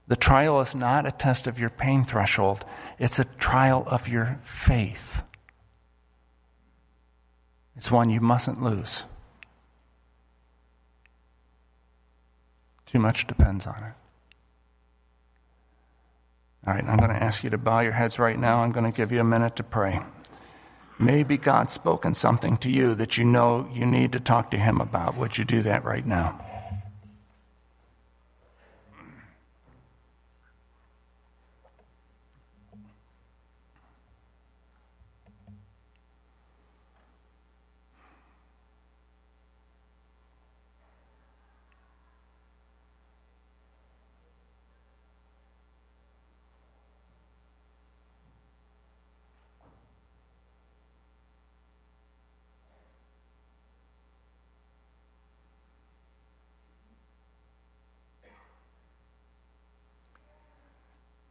The 0.06 0.16
trial 0.16 0.60
is 0.60 0.74
not 0.74 1.06
a 1.06 1.12
test 1.12 1.46
of 1.46 1.58
your 1.58 1.70
pain 1.70 2.04
threshold, 2.04 2.64
it's 2.98 3.18
a 3.18 3.24
trial 3.24 3.84
of 3.86 4.08
your 4.08 4.38
faith. 4.42 5.22
It's 7.76 7.90
one 7.90 8.10
you 8.10 8.20
mustn't 8.20 8.62
lose. 8.62 9.02
Too 12.86 12.98
much 13.00 13.26
depends 13.26 13.66
on 13.66 13.82
it. 13.82 13.94
All 16.66 16.74
right, 16.74 16.84
I'm 16.84 16.96
going 16.96 17.10
to 17.10 17.22
ask 17.22 17.42
you 17.42 17.50
to 17.50 17.58
bow 17.58 17.80
your 17.80 17.92
heads 17.92 18.18
right 18.18 18.38
now. 18.38 18.62
I'm 18.62 18.72
going 18.72 18.90
to 18.90 18.96
give 18.96 19.10
you 19.10 19.20
a 19.20 19.24
minute 19.24 19.56
to 19.56 19.62
pray. 19.62 20.00
Maybe 20.98 21.36
God's 21.36 21.72
spoken 21.72 22.14
something 22.14 22.56
to 22.58 22.70
you 22.70 22.94
that 22.94 23.18
you 23.18 23.24
know 23.24 23.68
you 23.72 23.84
need 23.84 24.12
to 24.12 24.20
talk 24.20 24.50
to 24.52 24.56
Him 24.56 24.80
about. 24.80 25.16
Would 25.16 25.36
you 25.36 25.44
do 25.44 25.62
that 25.62 25.84
right 25.84 26.06
now? 26.06 26.40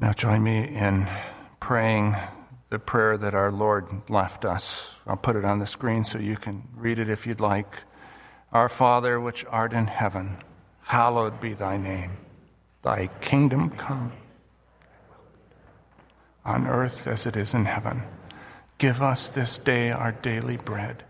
Now, 0.04 0.12
join 0.12 0.44
me 0.44 0.68
in 0.68 1.08
praying 1.62 2.18
the 2.70 2.78
prayer 2.78 3.18
that 3.18 3.34
our 3.34 3.54
Lord 3.54 3.88
left 4.10 4.44
us. 4.44 5.00
I'll 5.08 5.16
put 5.16 5.38
it 5.38 5.46
on 5.46 5.60
the 5.60 5.66
screen 5.66 6.04
so 6.04 6.20
you 6.20 6.36
can 6.36 6.68
read 6.76 7.00
it 7.00 7.08
if 7.08 7.26
you'd 7.26 7.40
like. 7.40 7.84
Our 8.52 8.68
Father, 8.68 9.18
which 9.18 9.46
art 9.46 9.72
in 9.72 9.88
heaven, 9.88 10.40
hallowed 10.82 11.40
be 11.40 11.54
thy 11.54 11.78
name. 11.78 12.18
Thy 12.82 13.08
kingdom 13.22 13.70
come 13.70 14.12
on 16.44 16.68
earth 16.68 17.08
as 17.08 17.26
it 17.26 17.38
is 17.38 17.54
in 17.54 17.64
heaven. 17.64 18.04
Give 18.80 19.02
us 19.02 19.30
this 19.30 19.56
day 19.56 19.92
our 19.92 20.12
daily 20.12 20.58
bread, 20.58 21.06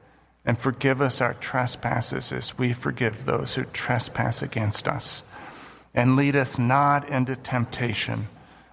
and 0.45 0.55
forgive 0.55 1.01
us 1.01 1.19
our 1.19 1.33
trespasses 1.33 2.31
as 2.31 2.59
we 2.59 2.73
forgive 2.73 3.25
those 3.25 3.55
who 3.55 3.63
trespass 3.63 4.43
against 4.43 4.87
us. 4.87 5.23
And 5.95 6.15
lead 6.15 6.35
us 6.35 6.59
not 6.59 7.09
into 7.09 7.35
temptation 7.35 8.27